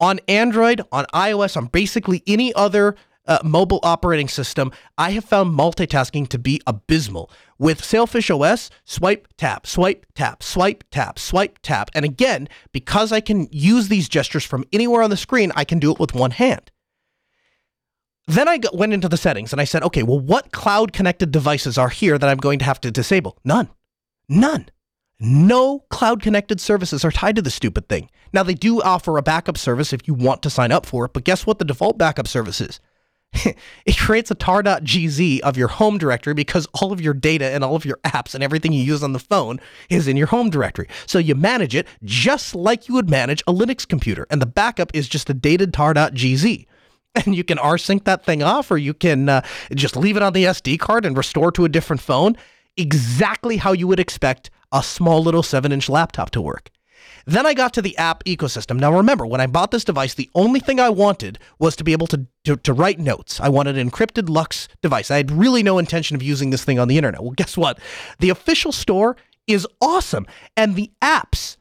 [0.00, 2.96] On Android, on iOS, on basically any other
[3.26, 7.30] uh, mobile operating system, I have found multitasking to be abysmal.
[7.58, 11.90] With Sailfish OS, swipe, tap, swipe, tap, swipe, tap, swipe, tap.
[11.94, 15.78] And again, because I can use these gestures from anywhere on the screen, I can
[15.78, 16.70] do it with one hand.
[18.26, 21.76] Then I went into the settings and I said, okay, well, what cloud connected devices
[21.76, 23.38] are here that I'm going to have to disable?
[23.44, 23.68] None.
[24.28, 24.68] None.
[25.18, 28.10] No cloud connected services are tied to the stupid thing.
[28.32, 31.12] Now, they do offer a backup service if you want to sign up for it,
[31.12, 32.80] but guess what the default backup service is?
[33.86, 37.76] it creates a tar.gz of your home directory because all of your data and all
[37.76, 39.58] of your apps and everything you use on the phone
[39.88, 40.88] is in your home directory.
[41.06, 44.26] So you manage it just like you would manage a Linux computer.
[44.30, 46.66] And the backup is just a dated tar.gz.
[47.14, 49.42] and you can rsync that thing off, or you can uh,
[49.74, 52.36] just leave it on the SD card and restore to a different phone.
[52.76, 56.70] Exactly how you would expect a small little seven inch laptop to work.
[57.26, 58.78] Then I got to the app ecosystem.
[58.78, 61.92] Now remember, when I bought this device, the only thing I wanted was to be
[61.92, 63.40] able to, to, to, write notes.
[63.40, 65.10] I wanted an encrypted LUKS device.
[65.10, 67.22] I had really no intention of using this thing on the internet.
[67.22, 67.78] Well, guess what?
[68.18, 70.26] The official store is awesome,
[70.56, 71.56] and the apps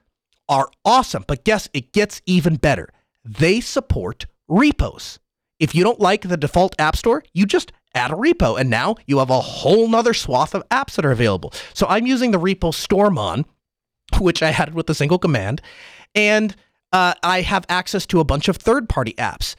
[0.50, 1.26] are awesome.
[1.28, 2.90] But guess it gets even better.
[3.24, 5.20] They support repos.
[5.60, 8.96] If you don't like the default app store, you just add a repo, and now
[9.06, 11.54] you have a whole nother swath of apps that are available.
[11.74, 13.46] So I'm using the repo Storeman
[14.20, 15.62] which I had with a single command,
[16.16, 16.56] and
[16.92, 19.56] uh, I have access to a bunch of third-party apps.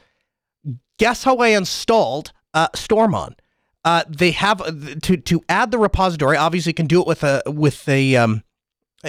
[0.99, 3.35] Guess how I installed uh, Storeman?
[3.85, 6.37] Uh, they have uh, to to add the repository.
[6.37, 8.43] Obviously, you can do it with a with a um,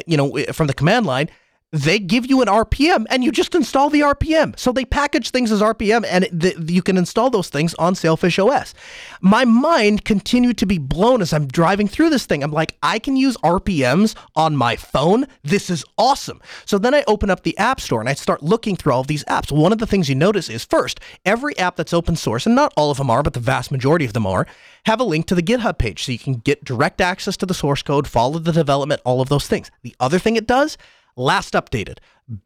[0.07, 1.29] you know from the command line
[1.75, 4.57] they give you an RPM and you just install the RPM.
[4.57, 8.75] So they package things as RPM and you can install those things on Sailfish OS.
[9.21, 12.45] My mind continued to be blown as I'm driving through this thing.
[12.45, 15.27] I'm like, I can use RPMs on my phone.
[15.43, 16.41] This is awesome.
[16.65, 19.09] So then I open up the App Store and I start looking through all of
[19.09, 19.51] these apps.
[19.51, 22.73] One of the things you notice is first, every app that's open source, and not
[22.77, 24.47] all of them are, but the vast majority of them are,
[24.87, 27.55] have a link to the GitHub page so you can get direct access to the
[27.55, 29.73] source code, follow the development, all of those things.
[29.83, 30.79] The other thing it does,
[31.17, 31.99] last updated.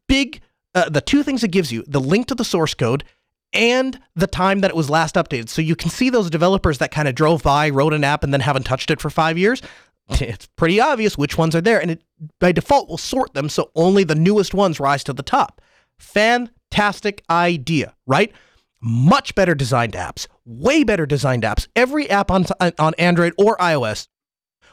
[0.07, 0.41] Big,
[0.75, 3.05] uh, the two things it gives you the link to the source code
[3.53, 5.49] and the time that it was last updated.
[5.49, 8.33] So you can see those developers that kind of drove by, wrote an app, and
[8.33, 9.63] then haven't touched it for five years.
[10.11, 12.03] It's pretty obvious which ones are there, and it
[12.41, 15.61] by default will sort them so only the newest ones rise to the top.
[15.99, 18.33] Fantastic idea, right?
[18.81, 21.69] Much better designed apps, way better designed apps.
[21.77, 22.47] Every app on,
[22.79, 24.09] on Android or iOS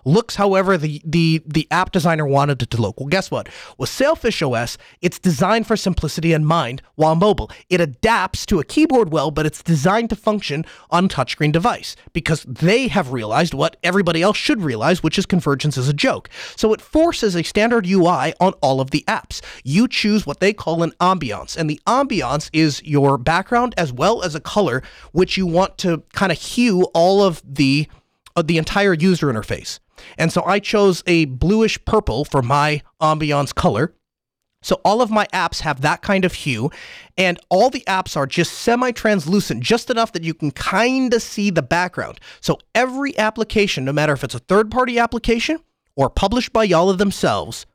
[0.06, 3.00] looks however the, the, the app designer wanted it to look.
[3.00, 3.50] Well, guess what?
[3.78, 7.52] With Sailfish OS, it's designed for simplicity and mind while mobile.
[7.70, 12.44] It adapts to a keyboard well, but it's designed to function on touchscreen device because
[12.44, 16.30] they have realized what everybody else should realize, which is convergence is a joke.
[16.56, 19.42] So it forces a standard UI on all of the apps.
[19.64, 24.22] You choose what they call an ambiance, and the ambiance is your background as well
[24.22, 27.88] as a color, which you want to kind of hue all of the
[28.36, 29.80] uh, the entire user interface.
[30.18, 33.94] And so I chose a bluish purple for my ambiance color.
[34.62, 36.72] So all of my apps have that kind of hue,
[37.18, 41.52] and all the apps are just semi-translucent, just enough that you can kind of see
[41.52, 42.20] the background.
[42.42, 45.60] So every application, no matter if it's a third-party application
[45.96, 47.68] or published by Jolla themselves,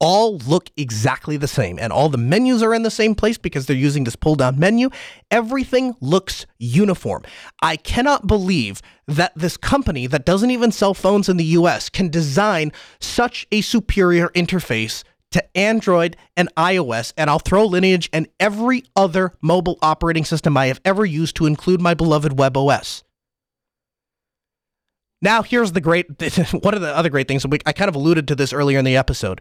[0.00, 3.66] all look exactly the same and all the menus are in the same place because
[3.66, 4.90] they're using this pull down menu.
[5.30, 7.22] Everything looks uniform.
[7.62, 12.08] I cannot believe that this company that doesn't even sell phones in the US can
[12.08, 18.84] design such a superior interface to Android and iOS, and I'll throw Lineage and every
[18.94, 23.02] other mobile operating system I have ever used to include my beloved WebOS.
[25.20, 26.06] Now, here's the great
[26.52, 27.44] one of the other great things.
[27.66, 29.40] I kind of alluded to this earlier in the episode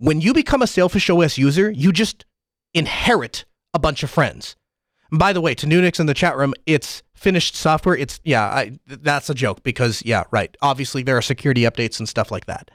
[0.00, 2.24] when you become a Sailfish OS user, you just
[2.72, 3.44] inherit
[3.74, 4.56] a bunch of friends.
[5.12, 7.96] By the way, to Nunix in the chat room, it's finished software.
[7.96, 10.56] It's yeah, I, that's a joke because yeah, right.
[10.62, 12.70] Obviously, there are security updates and stuff like that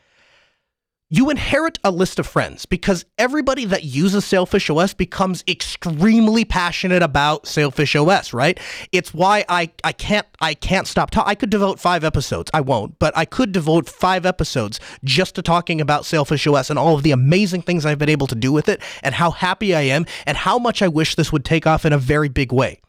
[1.10, 7.04] you inherit a list of friends because everybody that uses Sailfish OS becomes extremely passionate
[7.04, 8.60] about Sailfish OS, right?
[8.92, 11.30] It's why I, I can't I can't stop talking.
[11.30, 12.50] I could devote five episodes.
[12.56, 16.80] I won't, but I could devote five episodes just to talking about Sailfish OS and
[16.80, 19.76] all of the amazing things I've been able to do with it and how happy
[19.76, 22.52] I am and how much I wish this would take off in a very big
[22.52, 22.82] way.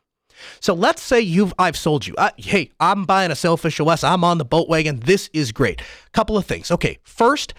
[0.61, 2.15] So let's say you've I've sold you.
[2.17, 4.03] Uh, hey, I'm buying a Sailfish OS.
[4.03, 5.01] I'm on the boat wagon.
[5.01, 5.83] This is great.
[6.13, 6.71] Couple of things.
[6.71, 7.53] Okay, first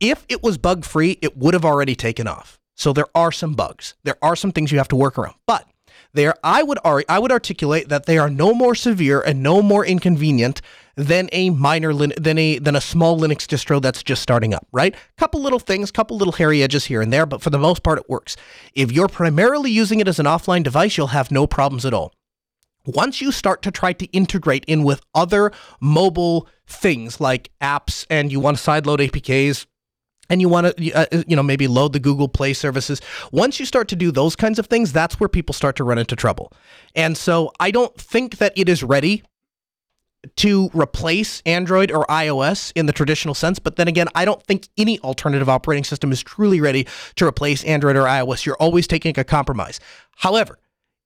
[0.00, 2.58] if it was bug free, it would have already taken off.
[2.74, 3.94] So there are some bugs.
[4.04, 5.34] There are some things you have to work around.
[5.46, 5.66] But
[6.14, 9.84] there, I would I would articulate that they are no more severe and no more
[9.84, 10.62] inconvenient
[10.96, 14.66] than a minor than a than a small Linux distro that's just starting up.
[14.72, 14.94] Right?
[15.16, 17.98] Couple little things, couple little hairy edges here and there, but for the most part,
[17.98, 18.36] it works.
[18.74, 22.12] If you're primarily using it as an offline device, you'll have no problems at all.
[22.86, 28.32] Once you start to try to integrate in with other mobile things like apps and
[28.32, 29.66] you want to sideload APKs,
[30.30, 33.00] and you want to uh, you know maybe load the Google Play services.
[33.32, 35.98] Once you start to do those kinds of things, that's where people start to run
[35.98, 36.52] into trouble.
[36.94, 39.22] And so I don't think that it is ready
[40.36, 44.68] to replace Android or iOS in the traditional sense, but then again, I don't think
[44.76, 48.44] any alternative operating system is truly ready to replace Android or iOS.
[48.44, 49.78] You're always taking a compromise.
[50.16, 50.58] However,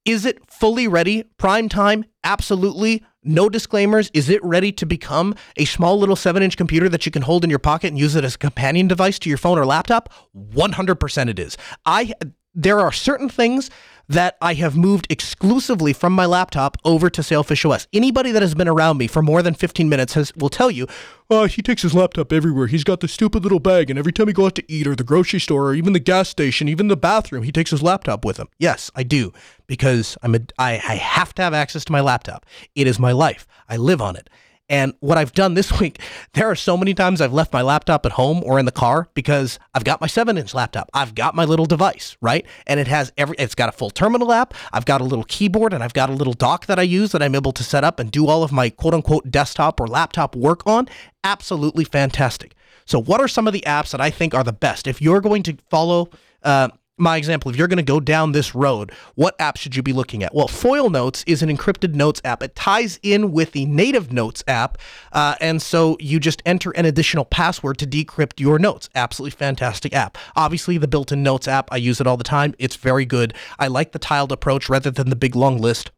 [0.04, 1.24] is it fully ready?
[1.36, 2.04] Prime time?
[2.24, 3.04] Absolutely.
[3.24, 4.10] No disclaimers.
[4.12, 7.44] Is it ready to become a small little seven inch computer that you can hold
[7.44, 10.12] in your pocket and use it as a companion device to your phone or laptop?
[10.36, 11.56] 100% it is.
[11.86, 12.14] I,
[12.54, 13.70] there are certain things
[14.08, 17.86] that I have moved exclusively from my laptop over to Sailfish OS.
[17.92, 20.86] Anybody that has been around me for more than 15 minutes has will tell you,
[21.30, 22.66] oh, he takes his laptop everywhere.
[22.66, 24.94] He's got the stupid little bag, and every time he goes out to eat or
[24.94, 28.24] the grocery store or even the gas station, even the bathroom, he takes his laptop
[28.24, 28.48] with him.
[28.58, 29.32] Yes, I do
[29.66, 32.44] because I'm a I, I have to have access to my laptop.
[32.74, 33.46] It is my life.
[33.68, 34.28] I live on it.
[34.72, 36.00] And what I've done this week,
[36.32, 39.06] there are so many times I've left my laptop at home or in the car
[39.12, 40.90] because I've got my seven inch laptop.
[40.94, 42.46] I've got my little device, right?
[42.66, 44.54] And it has every, it's got a full terminal app.
[44.72, 47.22] I've got a little keyboard and I've got a little dock that I use that
[47.22, 50.34] I'm able to set up and do all of my quote unquote desktop or laptop
[50.34, 50.88] work on.
[51.22, 52.54] Absolutely fantastic.
[52.86, 54.86] So, what are some of the apps that I think are the best?
[54.86, 56.08] If you're going to follow,
[56.42, 56.70] uh,
[57.02, 59.92] my example, if you're going to go down this road, what app should you be
[59.92, 60.34] looking at?
[60.34, 62.42] Well, Foil Notes is an encrypted notes app.
[62.42, 64.78] It ties in with the native notes app.
[65.12, 68.88] Uh, and so you just enter an additional password to decrypt your notes.
[68.94, 70.16] Absolutely fantastic app.
[70.36, 72.54] Obviously, the built in notes app, I use it all the time.
[72.58, 73.34] It's very good.
[73.58, 75.90] I like the tiled approach rather than the big long list.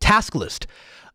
[0.00, 0.66] Task list.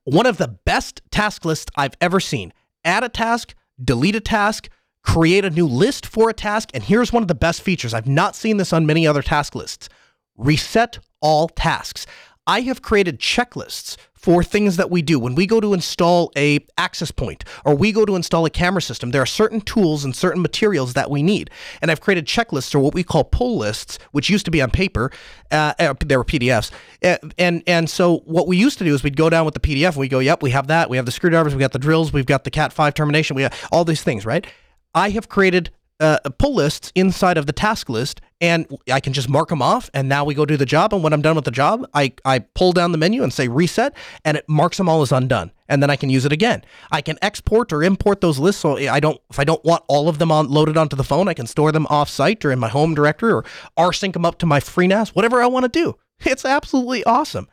[0.06, 2.54] One of the best task lists I've ever seen.
[2.84, 4.70] Add a task, delete a task,
[5.04, 6.70] create a new list for a task.
[6.74, 7.94] And here's one of the best features.
[7.94, 9.90] I've not seen this on many other task lists.
[10.38, 12.06] Reset all tasks.
[12.46, 15.20] I have created checklists for things that we do.
[15.20, 18.82] When we go to install a access point or we go to install a camera
[18.82, 21.50] system, there are certain tools and certain materials that we need.
[21.82, 24.72] And I've created checklists or what we call pull lists, which used to be on
[24.72, 25.12] paper.
[25.52, 26.72] Uh, uh there were PDFs.
[27.04, 29.60] Uh, and and so what we used to do is we'd go down with the
[29.60, 30.90] PDF and we go, yep, we have that.
[30.90, 33.44] We have the screwdrivers, we got the drills, we've got the Cat 5 termination, we
[33.44, 34.48] have all these things, right?
[34.94, 39.30] I have created uh, pull lists inside of the task list and I can just
[39.30, 41.46] mark them off and now we go do the job and when I'm done with
[41.46, 44.90] the job I, I pull down the menu and say reset and it marks them
[44.90, 46.64] all as undone and then I can use it again.
[46.92, 50.10] I can export or import those lists so I don't if I don't want all
[50.10, 52.60] of them on loaded onto the phone I can store them off site or in
[52.60, 53.46] my home directory or
[53.78, 55.96] rsync them up to my FreeNAS whatever I want to do.
[56.26, 57.50] It's absolutely awesome.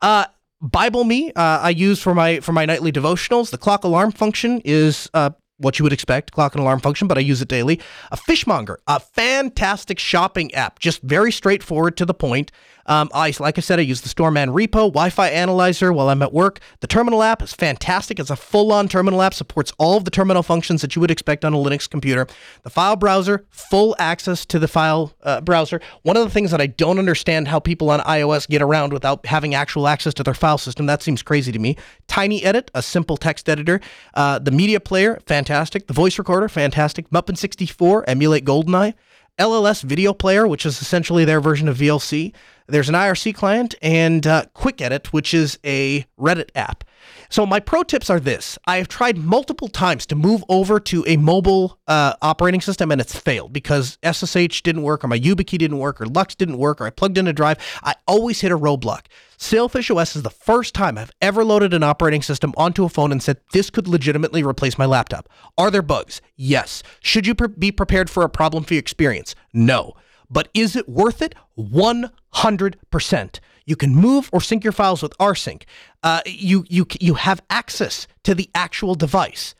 [0.00, 0.24] Uh,
[0.62, 3.50] Bible Me, uh, I use for my for my nightly devotionals.
[3.50, 7.18] The clock alarm function is uh, what you would expect, clock and alarm function, but
[7.18, 7.80] I use it daily.
[8.10, 12.52] A Fishmonger, a fantastic shopping app, just very straightforward to the point.
[12.86, 16.32] Um, I, like I said, I use the Storeman repo, Wi-Fi analyzer while I'm at
[16.32, 16.60] work.
[16.80, 18.18] The terminal app is fantastic.
[18.18, 21.44] It's a full-on terminal app, supports all of the terminal functions that you would expect
[21.44, 22.26] on a Linux computer.
[22.62, 25.80] The file browser, full access to the file uh, browser.
[26.02, 29.26] One of the things that I don't understand how people on iOS get around without
[29.26, 30.86] having actual access to their file system.
[30.86, 31.76] That seems crazy to me.
[32.06, 33.80] Tiny Edit, a simple text editor.
[34.14, 35.86] Uh, the media player, fantastic.
[35.86, 37.10] The voice recorder, fantastic.
[37.10, 38.94] Mupen64, emulate GoldenEye.
[39.38, 42.32] LLS video player, which is essentially their version of VLC.
[42.68, 46.84] There's an IRC client and uh, Quickddit, which is a Reddit app.
[47.28, 51.04] So my pro tips are this: I have tried multiple times to move over to
[51.06, 55.58] a mobile uh, operating system, and it's failed because SSH didn't work, or my YubiKey
[55.58, 57.58] didn't work, or LUKS didn't work, or I plugged in a drive.
[57.82, 59.06] I always hit a roadblock.
[59.38, 63.12] Sailfish OS is the first time I've ever loaded an operating system onto a phone
[63.12, 65.28] and said this could legitimately replace my laptop.
[65.58, 66.22] Are there bugs?
[66.36, 66.82] Yes.
[67.00, 69.34] Should you pre- be prepared for a problem-free experience?
[69.52, 69.94] No.
[70.30, 71.34] But is it worth it?
[71.58, 73.40] 100%.
[73.66, 75.64] You can move or sync your files with rsync.
[76.02, 79.54] Uh, you you you have access to the actual device.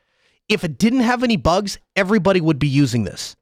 [0.49, 3.37] If it didn't have any bugs, everybody would be using this.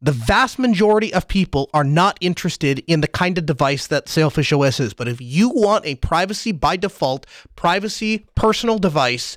[0.00, 4.52] The vast majority of people are not interested in the kind of device that Sailfish
[4.52, 4.94] OS is.
[4.94, 9.36] But if you want a privacy by default, privacy personal device,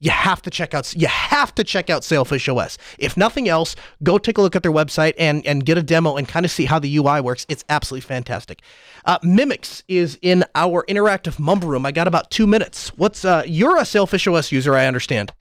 [0.00, 2.78] you have to check out you have to check out Sailfish OS.
[2.98, 6.16] If nothing else, go take a look at their website and and get a demo
[6.16, 7.46] and kind of see how the UI works.
[7.48, 8.62] It's absolutely fantastic.
[9.04, 11.84] Uh, Mimix is in our interactive mumble room.
[11.86, 12.88] I got about two minutes.
[12.96, 15.32] What's uh, you're a Sailfish OS user, I understand.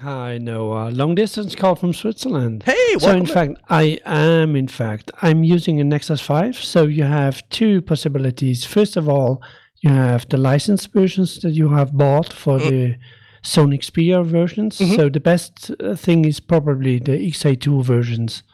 [0.00, 0.90] Hi, Noah.
[0.90, 2.64] Long distance call from Switzerland.
[2.64, 4.56] Hey, so in fact, I am.
[4.56, 6.56] In fact, I'm using a Nexus 5.
[6.56, 8.64] So you have two possibilities.
[8.64, 9.42] First of all,
[9.82, 12.70] you have the licensed versions that you have bought for mm.
[12.70, 12.96] the
[13.42, 14.78] Sony Xperia versions.
[14.78, 14.94] Mm-hmm.
[14.94, 18.44] So the best uh, thing is probably the XA2 versions,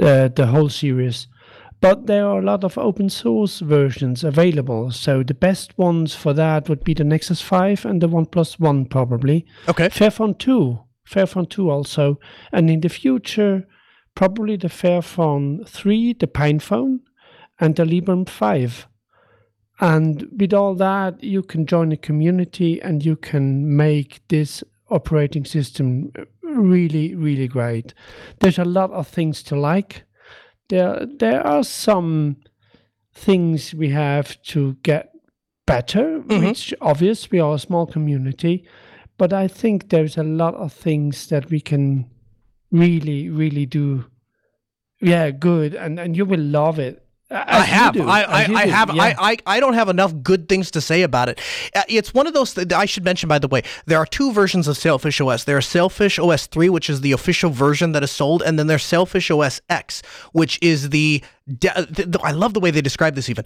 [0.00, 1.26] uh, the whole series.
[1.80, 4.92] But there are a lot of open source versions available.
[4.92, 8.84] So the best ones for that would be the Nexus 5 and the OnePlus One,
[8.86, 9.44] probably.
[9.68, 9.88] Okay.
[9.88, 10.78] Fairphone 2.
[11.04, 12.20] Fairphone 2 also.
[12.52, 13.66] And in the future,
[14.14, 17.00] probably the Fairphone 3, the PinePhone,
[17.58, 18.86] and the Librem 5.
[19.82, 25.44] And with all that, you can join a community and you can make this operating
[25.44, 27.92] system really, really great.
[28.38, 30.04] There's a lot of things to like.
[30.68, 32.36] There, there are some
[33.12, 35.10] things we have to get
[35.66, 36.46] better, mm-hmm.
[36.46, 38.64] which obvious we are a small community,
[39.18, 42.08] but I think there's a lot of things that we can
[42.70, 44.04] really, really do.
[45.00, 47.98] Yeah, good, and and you will love it I have.
[48.00, 48.94] I, I, I have.
[48.94, 49.02] Yeah.
[49.02, 51.40] I, I, I don't have enough good things to say about it.
[51.74, 52.54] Uh, it's one of those.
[52.54, 55.44] Th- I should mention, by the way, there are two versions of Sailfish OS.
[55.44, 58.84] There's Sailfish OS 3, which is the official version that is sold, and then there's
[58.84, 60.02] Sailfish OS X,
[60.32, 61.22] which is the.
[62.22, 63.28] I love the way they describe this.
[63.28, 63.44] Even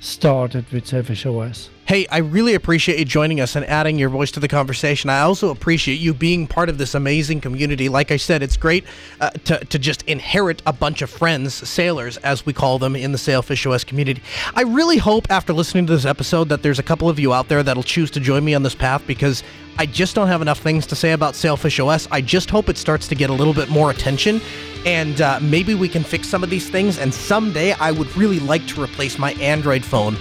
[0.00, 1.70] started with Sailfish OS.
[1.86, 5.08] Hey, I really appreciate you joining us and adding your voice to the conversation.
[5.08, 7.88] I also appreciate you being part of this amazing community.
[7.88, 8.82] Like I said, it's great
[9.20, 13.12] uh, to, to just inherit a bunch of friends, sailors, as we call them in
[13.12, 14.20] the Sailfish OS community.
[14.56, 17.46] I really hope after listening to this episode that there's a couple of you out
[17.46, 19.44] there that'll choose to join me on this path because
[19.78, 22.08] I just don't have enough things to say about Sailfish OS.
[22.10, 24.40] I just hope it starts to get a little bit more attention
[24.84, 26.98] and uh, maybe we can fix some of these things.
[26.98, 30.16] And someday I would really like to replace my Android phone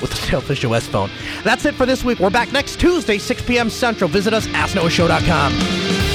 [0.00, 1.10] with the Sailfish OS phone.
[1.44, 2.18] That's it for this week.
[2.18, 3.70] We're back next Tuesday, 6 p.m.
[3.70, 4.08] Central.
[4.08, 6.09] Visit us, at asknoahshow.com.